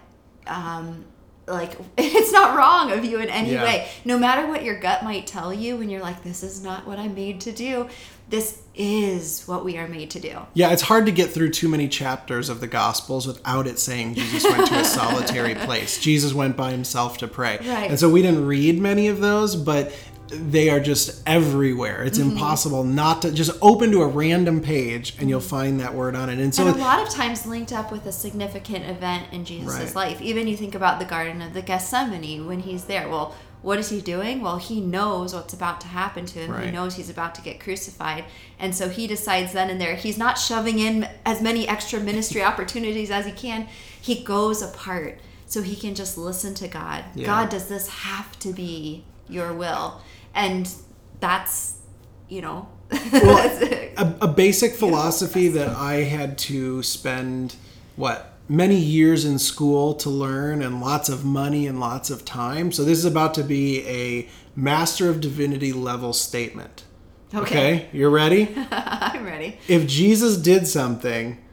um, 0.47 1.05
like 1.47 1.77
it's 1.99 2.33
not 2.33 2.57
wrong 2.57 2.93
of 2.93 3.05
you 3.05 3.19
in 3.21 3.29
any 3.29 3.53
Yeah. 3.53 3.63
way 3.65 3.89
no 4.05 4.19
matter 4.19 4.47
what 4.47 4.65
your 4.65 4.79
gut 4.79 5.03
might 5.03 5.27
tell 5.27 5.53
you 5.53 5.77
when 5.77 5.89
you're 5.91 6.03
like 6.03 6.23
this 6.23 6.43
is 6.43 6.63
not 6.63 6.87
what 6.87 6.99
i'm 6.99 7.15
made 7.15 7.41
to 7.43 7.53
do 7.53 7.89
this 8.31 8.61
is 8.75 9.45
what 9.47 9.65
we 9.65 9.79
are 9.79 9.89
made 9.89 10.11
to 10.11 10.21
do 10.21 10.39
Yeah, 10.53 10.71
it's 10.71 10.83
hard 10.83 11.07
to 11.07 11.13
get 11.13 11.31
through 11.31 11.51
too 11.51 11.67
many 11.67 11.89
chapters 11.89 12.51
of 12.51 12.61
the 12.61 12.67
Gospels 12.67 13.27
without 13.27 13.67
it 13.67 13.79
saying 13.79 14.15
Jesus 14.17 14.45
went 14.45 14.69
to 14.69 14.79
a 14.79 14.85
solitary 15.01 15.55
place. 15.55 15.99
Jesus 15.99 16.35
went 16.35 16.55
by 16.55 16.71
himself 16.71 17.17
to 17.19 17.27
pray. 17.27 17.57
Right. 17.57 17.89
And 17.91 17.99
so 17.99 18.11
we 18.11 18.21
didn't 18.21 18.45
read 18.47 18.79
many 18.79 19.09
of 19.09 19.21
those, 19.21 19.57
but 19.57 19.93
they 20.29 20.71
are 20.71 20.81
just 20.81 21.23
everywhere. 21.27 22.03
It's 22.03 22.19
Mm-hmm. 22.19 22.31
impossible 22.33 22.85
not 22.85 23.23
to 23.23 23.33
just 23.33 23.51
open 23.63 23.91
to 23.93 24.03
a 24.03 24.07
random 24.07 24.61
page 24.61 25.15
and 25.19 25.29
you'll 25.31 25.41
find 25.41 25.81
that 25.81 25.95
word 25.95 26.15
on 26.17 26.29
it. 26.29 26.39
And 26.39 26.55
so 26.55 26.67
and 26.67 26.77
a 26.77 26.79
lot 26.79 27.01
of 27.01 27.09
times 27.09 27.47
linked 27.47 27.73
up 27.73 27.91
with 27.93 28.05
a 28.07 28.13
significant 28.13 28.85
event 28.85 29.33
in 29.33 29.45
Jesus' 29.45 29.95
Right. 29.95 29.95
life. 29.95 30.21
Even 30.23 30.47
you 30.49 30.57
think 30.57 30.75
about 30.75 30.99
the 30.99 31.05
Garden 31.05 31.41
of 31.43 31.55
the 31.55 31.63
Gethsemane 31.63 32.47
when 32.47 32.61
he's 32.61 32.85
there. 32.85 33.09
Well, 33.09 33.35
what 33.63 33.79
is 33.81 33.89
he 33.91 34.01
doing? 34.01 34.41
Well, 34.41 34.59
he 34.59 34.81
knows 34.81 35.35
what's 35.35 35.53
about 35.53 35.81
to 35.81 35.89
happen 35.89 36.27
to 36.27 36.39
him. 36.39 36.63
He 36.63 36.71
knows 36.71 36.95
he's 36.95 37.11
about 37.11 37.35
to 37.37 37.43
get 37.43 37.59
crucified. 37.59 38.25
And 38.59 38.73
so 38.75 38.89
he 38.89 39.07
decides 39.09 39.53
then 39.53 39.69
and 39.69 39.81
there, 39.81 39.97
he's 39.97 40.17
not 40.17 40.39
shoving 40.39 40.79
in 40.79 41.09
as 41.27 41.43
many 41.43 41.67
extra 41.67 41.99
ministry 41.99 42.43
opportunities 42.51 43.11
as 43.11 43.27
he 43.27 43.33
can. 43.33 43.67
He 44.01 44.23
goes 44.23 44.63
apart 44.63 45.19
so 45.47 45.63
he 45.63 45.75
can 45.75 45.95
just 45.97 46.17
listen 46.17 46.55
to 46.55 46.69
God. 46.69 47.03
Yeah. 47.17 47.27
God, 47.27 47.49
does 47.49 47.67
this 47.69 47.89
have 47.89 48.39
to 48.41 48.53
be 48.53 49.05
your 49.29 49.53
will? 49.53 50.01
And 50.39 50.73
that's, 51.19 51.79
you 52.29 52.41
know, 52.43 52.69
well, 53.13 53.63
a, 53.97 54.15
a 54.23 54.29
basic 54.29 54.73
philosophy 54.73 55.49
that 55.49 55.69
I 55.69 56.05
had 56.05 56.39
to 56.39 56.83
spend 56.85 57.57
what 57.97 58.35
many 58.49 58.77
years 58.77 59.25
in 59.25 59.41
school 59.41 59.95
to 59.95 60.09
learn 60.09 60.63
and 60.63 60.81
lots 60.81 61.09
of 61.09 61.25
money 61.25 61.67
and 61.67 61.81
lots 61.81 62.09
of 62.09 62.25
time. 62.25 62.71
So 62.71 62.85
this 62.85 62.99
is 62.99 63.05
about 63.05 63.35
to 63.35 63.43
be 63.43 63.87
a 63.87 64.29
master 64.55 65.11
of 65.11 65.21
divinity 65.21 65.73
level 65.73 66.13
statement. 66.13 66.85
Okay. 67.35 67.89
you're 67.93 68.09
ready? 68.09 68.55
I'm 68.71 69.25
ready. 69.25 69.59
if 69.67 69.89
Jesus 69.89 70.37
did 70.37 70.69
something, 70.69 71.45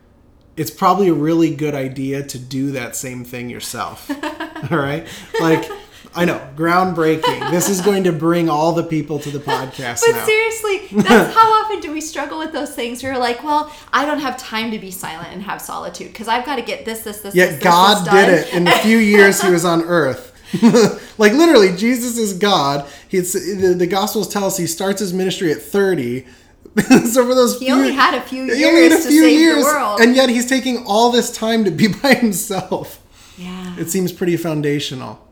it's 0.56 0.72
probably 0.72 1.10
a 1.10 1.14
really 1.14 1.54
good 1.54 1.74
idea 1.74 2.24
to 2.24 2.38
do 2.38 2.72
that 2.72 2.96
same 2.96 3.26
thing 3.26 3.50
yourself. 3.50 4.10
All 4.72 4.78
right? 4.78 5.08
Like 5.42 5.70
I 6.16 6.26
know, 6.26 6.40
groundbreaking. 6.56 7.50
this 7.52 7.68
is 7.70 7.82
going 7.82 8.06
to 8.06 8.12
bring 8.12 8.50
all 8.50 8.72
the 8.74 8.84
people 8.84 9.20
to 9.20 9.30
the 9.30 9.40
podcast 9.52 10.02
But 10.06 10.14
now. 10.16 10.26
seriously, 10.26 10.88
that's 11.04 11.36
how 11.36 11.64
often 11.64 11.82
do 11.82 11.92
we 11.92 12.02
struggle 12.02 12.38
with 12.40 12.52
those 12.54 12.74
things? 12.74 13.04
Where 13.04 13.14
we're 13.14 13.20
like, 13.20 13.44
well, 13.44 13.72
I 13.92 14.06
don't 14.06 14.20
have 14.20 14.38
time 14.38 14.72
to 14.72 14.80
be 14.80 14.92
silent 14.92 15.30
and 15.34 15.42
have 15.44 15.62
solitude 15.62 16.08
because 16.08 16.28
I've 16.28 16.46
got 16.46 16.56
to 16.56 16.62
get 16.62 16.86
this, 16.86 17.00
this, 17.04 17.18
this. 17.18 17.34
this, 17.34 17.36
Yet 17.36 17.50
this, 17.56 17.64
God 17.64 18.06
this 18.06 18.14
did 18.14 18.30
it 18.30 18.54
in 18.54 18.64
the 18.64 18.72
few 18.72 18.98
years 18.98 19.42
he 19.42 19.50
was 19.52 19.66
on 19.66 19.82
earth. 19.84 20.32
like 21.18 21.34
literally, 21.34 21.76
Jesus 21.76 22.18
is 22.18 22.34
God. 22.34 22.88
He's 23.10 23.34
the, 23.34 23.74
the 23.74 23.88
Gospels 23.88 24.30
tell 24.30 24.46
us 24.46 24.58
he 24.58 24.68
starts 24.68 25.00
his 25.02 25.12
ministry 25.14 25.52
at 25.52 25.62
thirty. 25.62 26.26
so 26.78 27.26
for 27.26 27.34
those 27.36 27.58
few 27.58 27.68
He 27.68 27.74
few, 27.74 27.74
only 27.74 27.92
had 27.94 28.14
a 28.14 28.22
few 28.22 28.44
he 28.54 28.64
only 28.66 28.84
had 28.84 28.92
years 28.92 29.06
to 29.06 29.12
save 29.12 29.56
the 29.56 29.62
world. 29.64 30.02
and 30.02 30.16
yet 30.16 30.30
he's 30.30 30.48
taking 30.48 30.84
all 30.86 31.10
this 31.10 31.32
time 31.32 31.64
to 31.66 31.72
be 31.72 31.88
by 31.88 32.14
himself. 32.16 33.02
Yeah. 33.38 33.76
It 33.80 33.90
seems 33.90 34.12
pretty 34.14 34.38
foundational. 34.38 35.25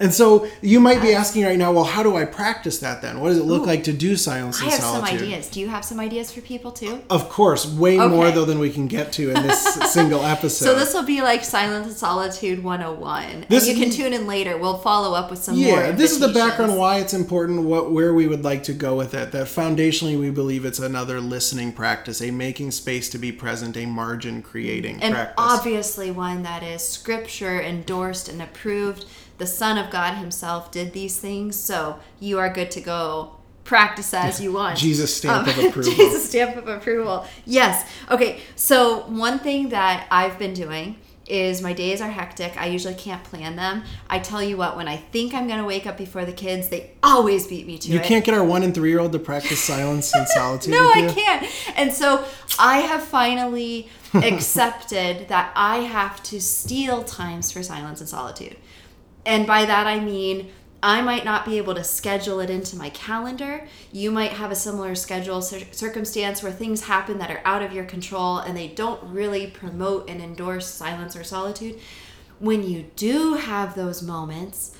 And 0.00 0.12
so 0.14 0.48
you 0.62 0.80
might 0.80 1.02
be 1.02 1.12
asking 1.12 1.44
right 1.44 1.58
now, 1.58 1.72
well, 1.72 1.84
how 1.84 2.02
do 2.02 2.16
I 2.16 2.24
practice 2.24 2.78
that 2.80 3.02
then? 3.02 3.20
What 3.20 3.28
does 3.28 3.38
it 3.38 3.44
look 3.44 3.62
Ooh. 3.62 3.66
like 3.66 3.84
to 3.84 3.92
do 3.92 4.16
silence 4.16 4.58
I 4.60 4.64
and 4.64 4.72
have 4.72 4.80
solitude? 4.80 5.18
some 5.18 5.28
ideas. 5.28 5.48
Do 5.50 5.60
you 5.60 5.68
have 5.68 5.84
some 5.84 6.00
ideas 6.00 6.32
for 6.32 6.40
people 6.40 6.72
too? 6.72 7.02
Of 7.10 7.28
course, 7.28 7.66
way 7.66 7.98
more 7.98 8.30
though 8.30 8.46
than 8.46 8.58
we 8.58 8.70
can 8.70 8.86
get 8.86 9.12
to 9.14 9.28
in 9.30 9.42
this 9.42 9.62
single 9.92 10.24
episode. 10.24 10.64
So 10.64 10.74
this 10.74 10.94
will 10.94 11.04
be 11.04 11.20
like 11.20 11.44
Silence 11.44 11.86
oh 11.86 11.88
and 11.90 11.96
Solitude 11.96 12.64
101. 12.64 13.44
This- 13.48 13.68
and 13.68 13.76
you 13.78 13.84
can 13.84 13.92
tune 13.92 14.12
in 14.14 14.26
later. 14.26 14.56
We'll 14.56 14.78
follow 14.78 15.14
up 15.14 15.30
with 15.30 15.42
some 15.42 15.56
more. 15.56 15.68
yeah, 15.68 15.90
this 15.92 16.12
is 16.12 16.18
the 16.20 16.28
background 16.28 16.76
why 16.78 16.98
it's 16.98 17.12
important, 17.12 17.62
what 17.64 17.92
where 17.92 18.14
we 18.14 18.26
would 18.26 18.42
like 18.42 18.62
to 18.64 18.72
go 18.72 18.96
with 18.96 19.12
it. 19.14 19.32
That 19.32 19.46
foundationally, 19.48 20.18
we 20.18 20.30
believe 20.30 20.64
it's 20.64 20.78
another 20.78 21.20
listening 21.20 21.72
practice, 21.72 22.22
a 22.22 22.30
making 22.30 22.70
space 22.70 23.10
to 23.10 23.18
be 23.18 23.32
present, 23.32 23.76
a 23.76 23.84
margin 23.84 24.40
creating 24.42 25.02
And 25.02 25.14
practice. 25.14 25.34
obviously 25.36 26.10
one 26.10 26.42
that 26.44 26.62
is 26.62 26.82
scripture 26.88 27.60
endorsed 27.60 28.28
and 28.30 28.40
approved. 28.40 29.04
The 29.40 29.46
Son 29.46 29.78
of 29.78 29.90
God 29.90 30.18
himself 30.18 30.70
did 30.70 30.92
these 30.92 31.18
things, 31.18 31.56
so 31.58 31.98
you 32.20 32.38
are 32.38 32.52
good 32.52 32.70
to 32.72 32.80
go. 32.82 33.36
Practice 33.64 34.12
as 34.12 34.40
you 34.40 34.52
want. 34.52 34.76
Jesus 34.76 35.16
stamp 35.16 35.46
um, 35.46 35.58
of 35.58 35.64
approval. 35.64 35.92
Jesus 35.92 36.28
stamp 36.28 36.56
of 36.56 36.68
approval. 36.68 37.24
Yes. 37.46 37.88
Okay. 38.10 38.40
So 38.54 39.06
one 39.06 39.38
thing 39.38 39.70
that 39.70 40.06
I've 40.10 40.38
been 40.38 40.52
doing 40.52 40.96
is 41.26 41.62
my 41.62 41.72
days 41.72 42.02
are 42.02 42.10
hectic. 42.10 42.60
I 42.60 42.66
usually 42.66 42.94
can't 42.94 43.22
plan 43.24 43.56
them. 43.56 43.84
I 44.10 44.18
tell 44.18 44.42
you 44.42 44.58
what, 44.58 44.76
when 44.76 44.88
I 44.88 44.96
think 44.96 45.32
I'm 45.32 45.48
gonna 45.48 45.64
wake 45.64 45.86
up 45.86 45.96
before 45.96 46.26
the 46.26 46.32
kids, 46.32 46.68
they 46.68 46.90
always 47.02 47.46
beat 47.46 47.66
me 47.66 47.78
to 47.78 47.88
you 47.88 47.98
it. 47.98 48.02
You 48.02 48.08
can't 48.08 48.24
get 48.24 48.34
our 48.34 48.44
one 48.44 48.62
and 48.62 48.74
three 48.74 48.90
year 48.90 49.00
old 49.00 49.12
to 49.12 49.18
practice 49.18 49.60
silence 49.60 50.12
and 50.14 50.28
solitude. 50.36 50.72
No, 50.72 50.90
I 50.90 51.10
can't. 51.14 51.78
And 51.78 51.92
so 51.92 52.24
I 52.58 52.78
have 52.78 53.04
finally 53.04 53.88
accepted 54.14 55.28
that 55.28 55.52
I 55.56 55.78
have 55.78 56.22
to 56.24 56.40
steal 56.40 57.04
times 57.04 57.52
for 57.52 57.62
silence 57.62 58.00
and 58.00 58.08
solitude. 58.08 58.56
And 59.24 59.46
by 59.46 59.64
that 59.64 59.86
I 59.86 60.00
mean 60.00 60.50
I 60.82 61.02
might 61.02 61.26
not 61.26 61.44
be 61.44 61.58
able 61.58 61.74
to 61.74 61.84
schedule 61.84 62.40
it 62.40 62.48
into 62.48 62.76
my 62.76 62.88
calendar. 62.90 63.66
You 63.92 64.10
might 64.10 64.32
have 64.32 64.50
a 64.50 64.56
similar 64.56 64.94
schedule 64.94 65.42
cir- 65.42 65.66
circumstance 65.72 66.42
where 66.42 66.52
things 66.52 66.84
happen 66.84 67.18
that 67.18 67.30
are 67.30 67.42
out 67.44 67.62
of 67.62 67.72
your 67.72 67.84
control 67.84 68.38
and 68.38 68.56
they 68.56 68.68
don't 68.68 69.02
really 69.02 69.46
promote 69.48 70.08
and 70.08 70.22
endorse 70.22 70.66
silence 70.66 71.14
or 71.14 71.24
solitude. 71.24 71.78
When 72.38 72.62
you 72.62 72.90
do 72.96 73.34
have 73.34 73.74
those 73.74 74.02
moments, 74.02 74.74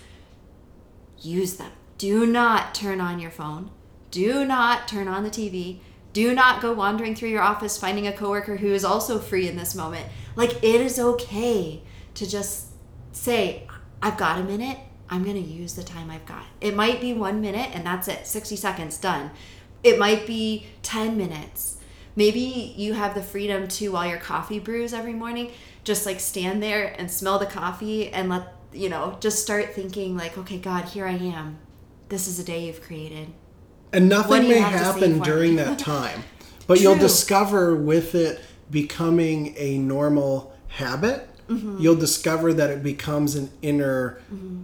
use 1.21 1.57
them. 1.57 1.73
Do 1.99 2.25
not 2.25 2.75
turn 2.75 2.99
on 3.03 3.21
your 3.21 3.31
phone. 3.31 3.71
Do 4.11 4.47
not 4.47 4.89
turn 4.89 5.07
on 5.07 5.23
the 5.23 5.31
TV. 5.31 5.81
Do 6.15 6.35
not 6.35 6.63
go 6.63 6.73
wandering 6.73 7.15
through 7.15 7.29
your 7.29 7.43
office 7.43 7.77
finding 7.77 8.07
a 8.07 8.13
coworker 8.13 8.57
who 8.57 8.73
is 8.73 8.87
also 8.87 9.19
free 9.19 9.47
in 9.47 9.57
this 9.57 9.75
moment. 9.75 10.07
Like 10.35 10.65
it 10.65 10.81
is 10.81 10.99
okay 10.99 11.83
to 12.15 12.27
just 12.27 12.69
say, 13.13 13.67
I've 14.03 14.17
got 14.17 14.39
a 14.39 14.45
minute. 14.45 14.79
I'm 15.09 15.25
going 15.25 15.43
to 15.43 15.49
use 15.49 15.75
the 15.75 15.83
time 15.83 16.11
I've 16.11 16.27
got. 16.27 16.45
It 16.61 16.75
might 16.75 17.01
be 17.01 17.13
1 17.13 17.41
minute 17.41 17.71
and 17.75 17.85
that's 17.85 18.09
it. 18.09 18.27
60 18.27 18.57
seconds 18.57 18.97
done. 18.97 19.31
It 19.83 19.99
might 19.99 20.27
be 20.27 20.67
10 20.83 21.17
minutes. 21.17 21.79
Maybe 22.17 22.75
you 22.77 22.95
have 22.95 23.15
the 23.15 23.23
freedom 23.23 23.67
to 23.69 23.93
while 23.93 24.07
your 24.07 24.19
coffee 24.19 24.59
brews 24.59 24.93
every 24.93 25.15
morning, 25.15 25.53
just 25.85 26.07
like 26.07 26.21
stand 26.21 26.63
there 26.63 26.95
and 26.99 27.11
smell 27.11 27.39
the 27.39 27.47
coffee 27.47 28.11
and 28.11 28.29
let, 28.29 28.55
you 28.73 28.89
know, 28.89 29.17
just 29.21 29.43
start 29.43 29.75
thinking 29.75 30.17
like, 30.17 30.37
okay, 30.37 30.59
God, 30.59 30.85
here 30.87 31.07
I 31.07 31.13
am. 31.13 31.59
This 32.09 32.29
is 32.29 32.39
a 32.39 32.45
day 32.45 32.67
you've 32.67 32.83
created. 32.83 33.29
And 33.93 34.09
nothing 34.09 34.49
may 34.49 34.59
have 34.59 34.73
to 34.73 34.79
say 34.79 34.85
happen 34.85 35.19
during 35.21 35.57
that 35.57 35.79
time. 35.79 36.23
But 36.67 36.81
you'll 36.81 36.99
discover 36.99 37.75
with 37.75 38.15
it 38.15 38.41
becoming 38.71 39.55
a 39.57 39.79
normal 39.79 40.55
habit, 40.69 41.29
Mm-hmm. 41.51 41.79
you'll 41.81 41.97
discover 41.97 42.55
that 42.55 42.71
it 42.71 42.83
becomes 42.83 43.35
an 43.35 43.51
inner 43.63 44.21
Mm-hmm. 44.33 44.63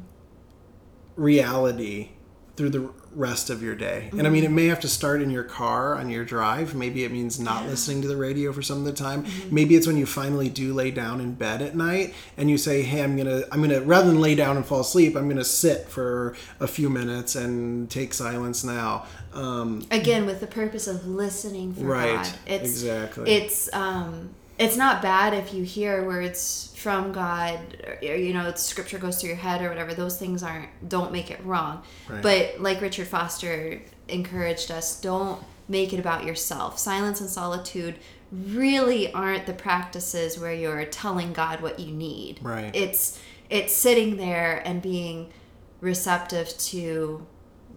reality 1.16 2.10
through 2.56 2.70
the 2.70 2.90
rest 3.14 3.50
of 3.50 3.62
your 3.62 3.74
day. 3.74 4.08
And 4.12 4.26
I 4.26 4.30
mean, 4.30 4.44
it 4.44 4.50
may 4.50 4.66
have 4.66 4.80
to 4.80 4.88
start 4.88 5.20
in 5.20 5.30
your 5.30 5.42
car 5.42 5.94
on 5.94 6.08
your 6.08 6.24
drive. 6.24 6.74
Maybe 6.74 7.04
it 7.04 7.12
means 7.12 7.38
not 7.38 7.66
listening 7.66 8.00
to 8.02 8.08
the 8.08 8.16
radio 8.16 8.50
for 8.52 8.62
some 8.62 8.78
of 8.78 8.84
the 8.84 8.92
time. 8.94 9.24
Mm-hmm. 9.24 9.54
Maybe 9.54 9.74
it's 9.74 9.86
when 9.86 9.96
you 9.98 10.06
finally 10.06 10.48
do 10.48 10.72
lay 10.72 10.90
down 10.90 11.20
in 11.20 11.34
bed 11.34 11.60
at 11.60 11.74
night 11.76 12.14
and 12.38 12.48
you 12.50 12.56
say, 12.56 12.80
"Hey, 12.82 13.02
I'm 13.02 13.14
going 13.16 13.28
to 13.28 13.46
I'm 13.52 13.58
going 13.62 13.70
to 13.78 13.80
rather 13.80 14.08
than 14.08 14.20
lay 14.22 14.34
down 14.34 14.56
and 14.56 14.64
fall 14.64 14.80
asleep, 14.80 15.16
I'm 15.16 15.24
going 15.24 15.36
to 15.36 15.44
sit 15.44 15.88
for 15.88 16.34
a 16.60 16.66
few 16.66 16.88
minutes 16.88 17.34
and 17.36 17.90
take 17.90 18.14
silence 18.14 18.64
now." 18.64 19.04
Um, 19.34 19.86
again 19.90 20.24
with 20.24 20.40
the 20.40 20.46
purpose 20.46 20.86
of 20.86 21.06
listening 21.06 21.74
for 21.74 21.84
Right, 21.84 22.14
God. 22.16 22.32
It's 22.46 22.64
exactly. 22.64 23.30
It's 23.32 23.72
um 23.74 24.30
it's 24.58 24.76
not 24.76 25.02
bad 25.02 25.34
if 25.34 25.52
you 25.52 25.62
hear 25.62 26.04
words 26.04 26.72
from 26.76 27.12
God 27.12 27.58
or, 28.02 28.16
you 28.16 28.32
know 28.32 28.52
scripture 28.54 28.98
goes 28.98 29.20
through 29.20 29.30
your 29.30 29.38
head 29.38 29.62
or 29.62 29.68
whatever. 29.68 29.94
Those 29.94 30.18
things 30.18 30.42
aren't 30.42 30.68
don't 30.88 31.12
make 31.12 31.30
it 31.30 31.44
wrong. 31.44 31.82
Right. 32.08 32.22
But 32.22 32.60
like 32.60 32.80
Richard 32.80 33.06
Foster 33.06 33.80
encouraged 34.08 34.70
us, 34.70 35.00
don't 35.00 35.42
make 35.68 35.92
it 35.92 35.98
about 35.98 36.24
yourself. 36.24 36.78
Silence 36.78 37.20
and 37.20 37.28
solitude 37.28 37.96
really 38.32 39.12
aren't 39.12 39.46
the 39.46 39.52
practices 39.52 40.38
where 40.38 40.52
you're 40.52 40.84
telling 40.84 41.32
God 41.32 41.60
what 41.60 41.78
you 41.78 41.92
need. 41.92 42.38
Right. 42.42 42.74
It's 42.74 43.20
it's 43.50 43.72
sitting 43.72 44.16
there 44.16 44.62
and 44.64 44.82
being 44.82 45.32
receptive 45.80 46.48
to 46.58 47.26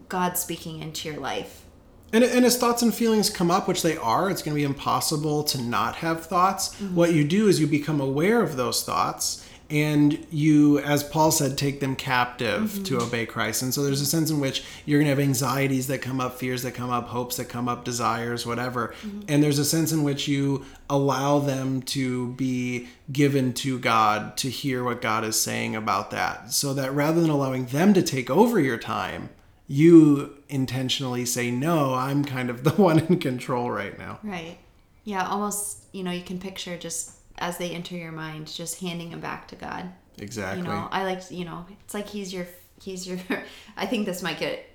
God 0.07 0.37
speaking 0.37 0.81
into 0.81 1.09
your 1.09 1.19
life. 1.19 1.65
And, 2.11 2.23
and 2.23 2.45
as 2.45 2.57
thoughts 2.57 2.81
and 2.81 2.93
feelings 2.93 3.29
come 3.29 3.51
up, 3.51 3.67
which 3.67 3.81
they 3.81 3.97
are, 3.97 4.29
it's 4.29 4.41
going 4.41 4.55
to 4.55 4.59
be 4.59 4.65
impossible 4.65 5.43
to 5.43 5.61
not 5.61 5.97
have 5.97 6.25
thoughts. 6.25 6.75
Mm-hmm. 6.75 6.95
What 6.95 7.13
you 7.13 7.23
do 7.23 7.47
is 7.47 7.59
you 7.59 7.67
become 7.67 8.01
aware 8.01 8.41
of 8.41 8.55
those 8.55 8.83
thoughts 8.83 9.45
and 9.71 10.25
you, 10.31 10.79
as 10.79 11.03
Paul 11.03 11.29
said, 11.31 11.55
take 11.57 11.79
them 11.79 11.95
captive 11.95 12.71
Mm-hmm. 12.71 12.83
to 12.83 13.01
obey 13.01 13.25
Christ. 13.25 13.61
And 13.61 13.73
so 13.73 13.83
there's 13.83 14.01
a 14.01 14.05
sense 14.05 14.31
in 14.31 14.39
which 14.39 14.63
you're 14.85 14.99
going 14.99 15.05
to 15.05 15.09
have 15.11 15.19
anxieties 15.19 15.87
that 15.87 16.01
come 16.01 16.19
up, 16.19 16.39
fears 16.39 16.63
that 16.63 16.71
come 16.73 16.89
up, 16.89 17.07
hopes 17.07 17.37
that 17.37 17.45
come 17.45 17.69
up, 17.69 17.85
desires, 17.85 18.45
whatever. 18.45 18.95
Mm-hmm. 19.03 19.21
And 19.27 19.43
there's 19.43 19.59
a 19.59 19.65
sense 19.65 19.91
in 19.91 20.03
which 20.03 20.27
you 20.27 20.65
allow 20.89 21.37
them 21.39 21.83
to 21.83 22.29
be 22.33 22.87
given 23.11 23.53
to 23.55 23.77
God 23.77 24.35
to 24.37 24.49
hear 24.49 24.83
what 24.83 25.01
God 25.01 25.23
is 25.23 25.39
saying 25.39 25.75
about 25.75 26.09
that. 26.11 26.51
So 26.51 26.73
that 26.73 26.91
rather 26.93 27.21
than 27.21 27.29
allowing 27.29 27.67
them 27.67 27.93
to 27.93 28.01
take 28.01 28.29
over 28.29 28.59
your 28.59 28.77
time, 28.77 29.29
you 29.71 30.35
intentionally 30.49 31.25
say 31.25 31.49
no 31.51 31.93
i'm 31.93 32.25
kind 32.25 32.49
of 32.49 32.63
the 32.63 32.71
one 32.89 32.99
in 32.99 33.19
control 33.19 33.69
right 33.71 33.97
now 33.97 34.19
Right. 34.23 34.57
Yeah, 35.05 35.25
almost, 35.27 35.85
you 35.91 36.03
know, 36.03 36.11
you 36.11 36.21
can 36.21 36.39
picture 36.39 36.77
just 36.77 37.13
as 37.39 37.57
they 37.57 37.71
enter 37.71 37.95
your 37.95 38.11
mind, 38.11 38.47
just 38.47 38.79
handing 38.81 39.09
them 39.09 39.21
back 39.21 39.47
to 39.47 39.55
God. 39.55 39.89
exactly 40.19 40.61
You 40.61 40.67
know, 40.67 40.87
I 40.91 41.03
like, 41.03 41.31
you 41.31 41.45
know, 41.45 41.65
it's 41.83 41.93
like 41.93 42.07
he's 42.07 42.31
your, 42.33 42.45
he's 42.83 43.07
your, 43.07 43.17
I 43.77 43.85
think 43.87 44.05
this 44.05 44.21
might 44.21 44.37
get, 44.39 44.69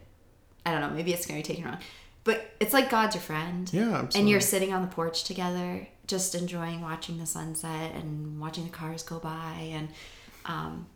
I 0.67 0.73
don't 0.73 0.81
know, 0.81 0.91
maybe 0.91 1.13
it's 1.13 1.27
going 1.27 1.41
to 1.41 1.47
be 1.47 1.55
taken 1.55 1.71
wrong, 1.71 1.79
but 2.25 2.51
it's 2.59 2.73
like 2.73 2.89
God's 2.91 3.15
your 3.15 3.23
friend. 3.23 3.71
Yeah, 3.73 3.83
absolutely. 3.91 4.21
And 4.21 4.29
you're 4.31 4.41
sitting 4.41 4.73
on 4.73 4.81
the 4.83 4.89
porch 4.89 5.23
together, 5.25 5.87
just 6.07 6.35
enjoying 6.35 6.81
watching 6.81 7.19
the 7.19 7.27
sunset 7.27 7.95
and 7.95 8.41
watching 8.41 8.65
the 8.65 8.71
cars 8.73 9.03
go 9.03 9.19
by. 9.21 9.69
And, 9.73 9.89
um, 10.47 10.87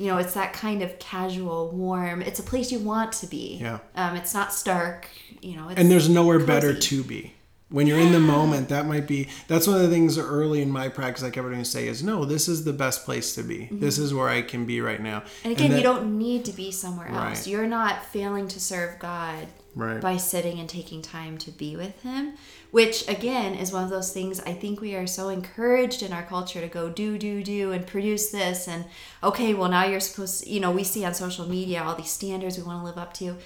you 0.00 0.06
know, 0.06 0.16
it's 0.16 0.32
that 0.34 0.52
kind 0.54 0.82
of 0.82 0.98
casual, 0.98 1.70
warm, 1.70 2.22
it's 2.22 2.40
a 2.40 2.42
place 2.42 2.72
you 2.72 2.78
want 2.78 3.12
to 3.12 3.26
be. 3.26 3.58
Yeah. 3.60 3.78
Um, 3.94 4.16
it's 4.16 4.32
not 4.32 4.52
stark, 4.52 5.08
you 5.42 5.56
know, 5.56 5.68
it's 5.68 5.78
and 5.78 5.90
there's 5.90 6.08
nowhere 6.08 6.38
better 6.38 6.74
to 6.74 7.04
be 7.04 7.34
when 7.68 7.86
you're 7.86 8.00
in 8.00 8.10
the 8.10 8.18
moment 8.18 8.68
that 8.70 8.84
might 8.86 9.06
be 9.06 9.28
that's 9.46 9.66
one 9.68 9.76
of 9.76 9.82
the 9.82 9.88
things 9.88 10.18
early 10.18 10.60
in 10.60 10.68
my 10.68 10.88
practice 10.88 11.22
i 11.22 11.26
kept 11.26 11.38
everyone 11.38 11.62
to 11.62 11.70
say 11.70 11.86
is 11.86 12.02
no 12.02 12.24
this 12.24 12.48
is 12.48 12.64
the 12.64 12.72
best 12.72 13.04
place 13.04 13.36
to 13.36 13.44
be 13.44 13.68
this 13.70 13.96
is 13.96 14.12
where 14.12 14.28
i 14.28 14.42
can 14.42 14.66
be 14.66 14.80
right 14.80 15.00
now 15.00 15.20
Mm-hmm. 15.20 15.48
And 15.48 15.52
again, 15.56 15.70
that- 15.70 15.76
you 15.76 15.82
don't 15.84 16.18
need 16.18 16.44
to 16.46 16.52
be 16.52 16.72
somewhere 16.72 17.06
else. 17.06 17.46
You're 17.46 17.68
not 17.68 18.04
failing 18.06 18.48
to 18.48 18.58
serve 18.58 18.98
God 18.98 19.46
Right. 19.76 20.00
by 20.00 20.16
sitting 20.16 20.58
and 20.58 20.68
taking 20.68 21.00
time 21.00 21.38
to 21.38 21.52
be 21.52 21.76
with 21.76 22.02
Him, 22.02 22.32
which 22.70 23.08
again 23.08 23.54
is 23.54 23.72
one 23.72 23.84
of 23.84 23.90
those 23.90 24.12
things 24.12 24.40
I 24.40 24.52
think 24.52 24.80
we 24.80 24.94
are 24.94 25.06
so 25.06 25.28
encouraged 25.28 26.02
in 26.02 26.12
our 26.12 26.22
culture 26.22 26.60
to 26.60 26.68
go 26.68 26.88
do, 26.88 27.18
do, 27.18 27.42
do, 27.42 27.72
and 27.72 27.86
produce 27.86 28.30
this. 28.30 28.68
And 28.68 28.84
okay, 29.22 29.54
well, 29.54 29.68
now 29.70 29.84
you're 29.84 30.00
supposed 30.00 30.44
to, 30.44 30.50
you 30.50 30.60
know, 30.60 30.70
we 30.70 30.84
see 30.84 31.04
on 31.04 31.14
social 31.14 31.48
media 31.48 31.82
all 31.82 31.94
these 31.96 32.10
standards 32.10 32.56
we 32.56 32.64
want 32.64 32.80
to 32.80 32.84
live 32.86 32.98
up 32.98 33.12
to. 33.14 33.36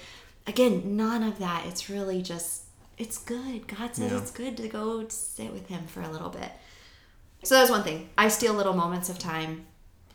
Again, 0.47 0.95
none 0.95 1.23
of 1.23 1.39
that. 1.39 1.65
It's 1.65 1.89
really 1.89 2.21
just, 2.21 2.63
it's 2.97 3.17
good. 3.17 3.67
God 3.67 3.95
says 3.95 4.11
Yeah. 4.11 4.19
it's 4.19 4.31
good 4.31 4.57
to 4.57 4.67
go 4.67 5.07
sit 5.09 5.51
with 5.51 5.67
Him 5.67 5.87
for 5.87 6.01
a 6.01 6.09
little 6.11 6.29
bit. 6.29 6.51
So 7.43 7.55
that's 7.55 7.71
one 7.71 7.83
thing. 7.83 8.09
I 8.17 8.27
steal 8.27 8.53
little 8.53 8.73
moments 8.73 9.09
of 9.09 9.17
time 9.19 9.65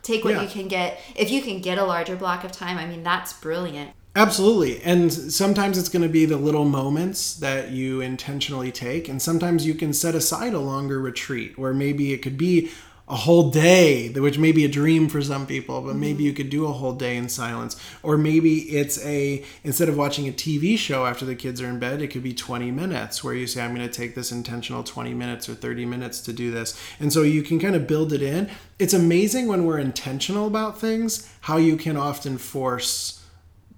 take 0.02 0.24
what 0.24 0.34
Yeah. 0.34 0.42
you 0.42 0.48
can 0.48 0.68
get. 0.68 0.98
If 1.14 1.30
you 1.30 1.42
can 1.42 1.60
get 1.60 1.78
a 1.78 1.84
larger 1.84 2.16
block 2.16 2.44
of 2.44 2.52
time, 2.52 2.78
I 2.78 2.86
mean, 2.86 3.02
that's 3.02 3.32
brilliant. 3.32 3.90
Absolutely. 4.16 4.82
And 4.82 5.12
sometimes 5.12 5.78
it's 5.78 5.88
going 5.88 6.02
to 6.02 6.08
be 6.08 6.24
the 6.24 6.36
little 6.36 6.64
moments 6.64 7.34
that 7.34 7.70
you 7.70 8.00
intentionally 8.00 8.72
take. 8.72 9.08
And 9.08 9.22
sometimes 9.22 9.64
you 9.64 9.74
can 9.74 9.92
set 9.92 10.16
aside 10.16 10.52
a 10.52 10.58
longer 10.58 10.98
retreat 10.98 11.56
where 11.56 11.72
maybe 11.72 12.12
it 12.12 12.18
could 12.18 12.36
be 12.36 12.70
a 13.08 13.16
whole 13.16 13.50
day, 13.50 14.08
which 14.08 14.38
may 14.38 14.52
be 14.52 14.64
a 14.64 14.68
dream 14.68 15.08
for 15.08 15.20
some 15.20 15.44
people, 15.44 15.80
but 15.80 15.90
mm-hmm. 15.90 16.00
maybe 16.00 16.22
you 16.22 16.32
could 16.32 16.48
do 16.48 16.66
a 16.66 16.72
whole 16.72 16.92
day 16.92 17.16
in 17.16 17.28
silence. 17.28 17.80
Or 18.02 18.16
maybe 18.16 18.58
it's 18.58 19.04
a, 19.04 19.44
instead 19.62 19.88
of 19.88 19.96
watching 19.96 20.28
a 20.28 20.32
TV 20.32 20.76
show 20.76 21.06
after 21.06 21.24
the 21.24 21.34
kids 21.34 21.60
are 21.60 21.66
in 21.66 21.78
bed, 21.78 22.02
it 22.02 22.08
could 22.08 22.22
be 22.22 22.34
20 22.34 22.70
minutes 22.72 23.22
where 23.22 23.34
you 23.34 23.46
say, 23.46 23.62
I'm 23.62 23.74
going 23.74 23.88
to 23.88 23.92
take 23.92 24.16
this 24.16 24.32
intentional 24.32 24.82
20 24.82 25.14
minutes 25.14 25.48
or 25.48 25.54
30 25.54 25.86
minutes 25.86 26.20
to 26.22 26.32
do 26.32 26.50
this. 26.50 26.80
And 26.98 27.12
so 27.12 27.22
you 27.22 27.42
can 27.42 27.60
kind 27.60 27.76
of 27.76 27.86
build 27.86 28.12
it 28.12 28.22
in. 28.22 28.50
It's 28.78 28.94
amazing 28.94 29.46
when 29.46 29.66
we're 29.66 29.78
intentional 29.78 30.48
about 30.48 30.80
things, 30.80 31.28
how 31.42 31.58
you 31.58 31.76
can 31.76 31.96
often 31.96 32.38
force 32.38 33.19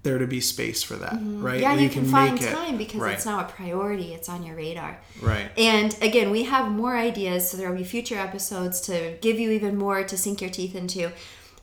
there 0.03 0.17
to 0.17 0.27
be 0.27 0.41
space 0.41 0.83
for 0.83 0.95
that, 0.97 1.13
right? 1.13 1.19
Mm-hmm. 1.21 1.59
Yeah, 1.61 1.71
And 1.71 1.81
you, 1.81 1.89
can, 1.89 2.05
find 2.05 2.33
make 2.33 2.43
it- 2.43 2.53
time 2.53 2.77
because 2.77 2.99
right, 2.99 3.13
it's 3.15 3.25
now 3.25 3.39
a 3.39 3.45
priority. 3.45 4.13
It's 4.13 4.27
on 4.29 4.43
your 4.43 4.55
radar. 4.55 4.99
right. 5.21 5.49
And 5.57 5.97
again, 6.01 6.29
we 6.29 6.43
have 6.43 6.69
more 6.71 6.95
ideas, 6.97 7.49
so 7.49 7.55
there 7.57 7.69
will 7.69 7.77
be 7.77 7.83
future 7.85 8.17
episodes 8.17 8.81
to 8.81 9.17
give 9.21 9.39
you 9.39 9.51
even 9.51 9.77
more 9.77 10.03
to 10.03 10.17
sink 10.17 10.41
your 10.41 10.49
teeth 10.49 10.75
into. 10.75 11.11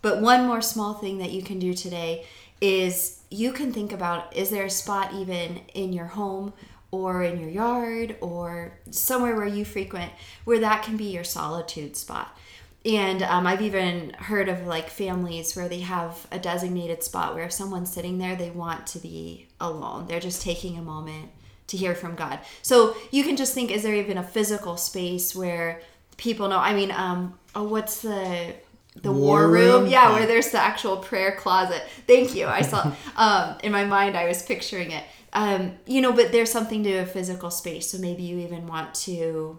But 0.03 0.23
one 0.23 0.47
more 0.47 0.63
small 0.63 0.95
thing 0.95 1.19
that 1.19 1.31
you 1.33 1.43
can 1.43 1.59
do 1.59 1.75
today 1.75 2.25
is 2.63 3.21
you 3.31 3.53
can 3.53 3.73
think 3.73 3.93
about 3.93 4.35
is 4.35 4.49
there 4.51 4.65
a 4.65 4.71
spot 4.71 5.13
even 5.15 5.61
in 5.75 5.93
your 5.93 6.07
home 6.07 6.53
or 6.91 7.23
in 7.23 7.39
your 7.39 7.49
yard 7.51 8.17
or 8.23 8.73
somewhere 8.91 9.37
where 9.37 9.47
you 9.47 9.65
frequent 9.65 10.11
where 10.45 10.59
that 10.59 10.83
can 10.83 10.97
be 10.97 11.05
your 11.05 11.25
solitude 11.25 11.97
spot? 11.97 12.37
And 12.85 13.23
um, 13.23 13.47
I've 13.47 13.61
even 13.61 14.11
heard 14.19 14.49
of 14.49 14.67
like 14.67 14.89
families 14.89 15.55
where 15.55 15.69
they 15.69 15.81
have 15.81 16.27
a 16.33 16.39
designated 16.39 17.03
spot 17.03 17.35
where 17.35 17.45
if 17.45 17.53
someone's 17.53 17.93
sitting 17.93 18.17
there, 18.19 18.35
they 18.37 18.51
want 18.51 18.87
to 18.89 18.99
be 18.99 19.49
alone. 19.61 20.07
They're 20.07 20.19
just 20.21 20.41
taking 20.41 20.79
a 20.79 20.83
moment 20.83 21.31
to 21.67 21.77
hear 21.77 21.95
from 21.95 22.15
God. 22.17 22.39
So 22.63 22.97
you 23.11 23.23
can 23.23 23.37
just 23.37 23.53
think, 23.55 23.71
is 23.71 23.83
there 23.83 23.95
even 23.95 24.17
a 24.17 24.23
physical 24.23 24.77
space 24.79 25.37
where 25.37 25.83
people 26.17 26.49
know? 26.49 26.59
I 26.59 26.75
mean, 26.75 26.91
um, 26.91 27.39
oh, 27.55 27.65
what's 27.65 28.01
the 28.03 28.55
the 29.03 29.13
war, 29.13 29.41
War 29.43 29.49
room? 29.49 29.83
room? 29.83 29.87
Yeah, 29.87 30.09
Yeah. 30.09 30.15
where 30.15 30.27
there's 30.27 30.51
the 30.51 30.59
actual 30.59 30.97
prayer 30.97 31.37
closet. 31.37 31.83
Thank 32.09 32.35
you. 32.35 32.47
I 32.47 32.63
saw 32.63 32.93
um, 33.17 33.57
in 33.63 33.73
my 33.73 33.85
mind, 33.85 34.17
I 34.17 34.27
was 34.27 34.43
picturing 34.43 34.91
it. 34.91 35.05
Um, 35.33 35.75
you 35.87 36.01
know, 36.01 36.13
but 36.13 36.33
there's 36.33 36.51
something 36.51 36.83
to 36.85 36.93
a 36.97 37.07
physical 37.07 37.51
space. 37.53 37.91
So 37.91 37.99
maybe 37.99 38.23
you 38.25 38.39
even 38.39 38.67
want 38.67 38.95
to 39.07 39.59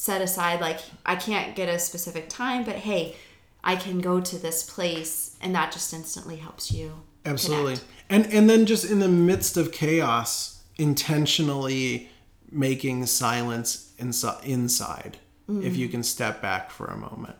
set 0.00 0.22
aside 0.22 0.62
like 0.62 0.80
I 1.04 1.14
can't 1.14 1.54
get 1.54 1.68
a 1.68 1.78
specific 1.78 2.30
time, 2.30 2.64
but 2.64 2.76
hey, 2.76 3.16
I 3.62 3.76
can 3.76 4.00
go 4.00 4.18
to 4.18 4.38
this 4.38 4.62
place, 4.62 5.36
and 5.42 5.54
that 5.54 5.72
just 5.72 5.92
instantly 5.92 6.36
helps 6.36 6.72
you. 6.72 7.02
Absolutely. 7.26 7.74
connect. 7.74 7.84
And 8.08 8.26
and 8.32 8.48
then 8.48 8.64
just 8.64 8.90
in 8.90 9.00
the 9.00 9.08
midst 9.08 9.58
of 9.58 9.72
chaos, 9.72 10.62
intentionally 10.78 12.08
making 12.50 13.04
silence 13.04 13.92
insi- 13.98 14.42
inside 14.42 15.18
if 15.48 15.76
you 15.76 15.86
mm-hmm. 15.86 15.92
can 15.92 16.02
step 16.02 16.40
back 16.40 16.70
for 16.70 16.86
a 16.86 16.96
moment. 16.96 17.36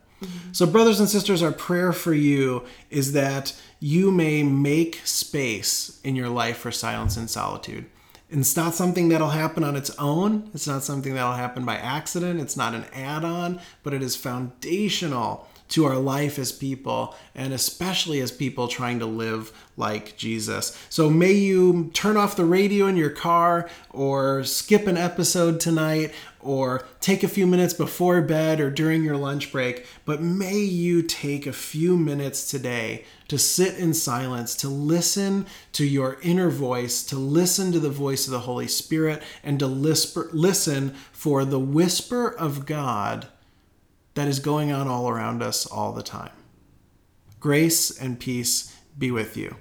So 0.53 0.67
brothers 0.67 1.01
and 1.01 1.09
sisters, 1.09 1.43
our 1.43 1.53
prayer 1.53 1.95
for 1.95 2.13
you 2.13 2.67
is 2.91 3.13
that 3.15 3.59
you 3.79 4.11
may 4.11 4.43
make 4.43 5.01
space 5.05 5.99
in 6.05 6.15
your 6.15 6.29
life 6.29 6.59
for 6.59 6.71
silence 6.71 7.17
and 7.17 7.31
solitude. 7.31 7.87
It's 8.31 8.57
not 8.57 8.75
something 8.75 9.09
that'll 9.09 9.31
happen 9.31 9.65
on 9.65 9.77
its 9.77 9.91
own. 9.99 10.51
It's 10.55 10.67
not 10.67 10.85
something 10.85 11.15
that'll 11.15 11.33
happen 11.33 11.65
by 11.65 11.77
accident. 11.77 12.41
It's 12.41 12.57
not 12.57 12.75
an 12.75 12.85
add-on, 12.93 13.61
but 13.83 13.93
it 13.93 14.03
is 14.03 14.15
foundational 14.15 15.49
to 15.71 15.85
our 15.85 15.97
life 15.97 16.39
as 16.39 16.53
people 16.53 17.15
and 17.35 17.53
especially 17.53 18.21
as 18.21 18.33
people 18.33 18.69
trying 18.69 18.99
to 18.99 19.07
live 19.07 19.53
like 19.77 20.17
Jesus. 20.17 20.77
So 20.89 21.09
may 21.09 21.33
you 21.33 21.91
turn 21.95 22.17
off 22.17 22.37
the 22.37 22.45
radio 22.45 22.87
in 22.87 22.97
your 22.97 23.11
car 23.11 23.69
or 23.91 24.45
skip 24.45 24.87
an 24.87 24.97
episode 24.97 25.61
tonight 25.61 26.13
or 26.43 26.85
take 27.01 27.23
a 27.23 27.29
few 27.29 27.47
minutes 27.47 27.75
before 27.75 28.21
bed 28.23 28.61
or 28.61 28.71
during 28.71 29.05
your 29.05 29.17
lunch 29.17 29.53
break, 29.53 29.87
but 30.05 30.23
may 30.23 30.59
you 30.59 31.03
take 31.03 31.47
a 31.47 31.53
few 31.53 31.97
minutes 31.97 32.51
today 32.51 33.05
to 33.29 33.39
sit 33.39 33.79
in 33.79 33.95
silence, 33.95 34.55
to 34.57 34.69
listen 34.69 35.47
to 35.73 35.85
your 35.85 36.19
inner 36.23 36.51
voice, 36.51 37.05
to 37.05 37.17
listen 37.17 37.73
to 37.73 37.81
the 37.81 37.91
voice 37.91 38.27
of 38.27 38.33
the 38.33 38.41
Holy 38.41 38.69
Spirit, 38.69 39.23
and 39.45 39.59
to 39.59 39.67
listen 39.67 40.95
for 41.13 41.45
the 41.45 41.61
whisper 41.61 42.29
of 42.29 42.67
God 42.67 43.29
that 44.15 44.29
is 44.29 44.41
going 44.41 44.73
on 44.73 44.89
all 44.89 45.09
around 45.09 45.43
us 45.43 45.67
all 45.67 45.93
the 45.93 46.03
time. 46.03 46.33
Grace 47.39 47.91
and 47.97 48.19
peace 48.19 48.77
be 48.99 49.11
with 49.11 49.37
you. 49.37 49.57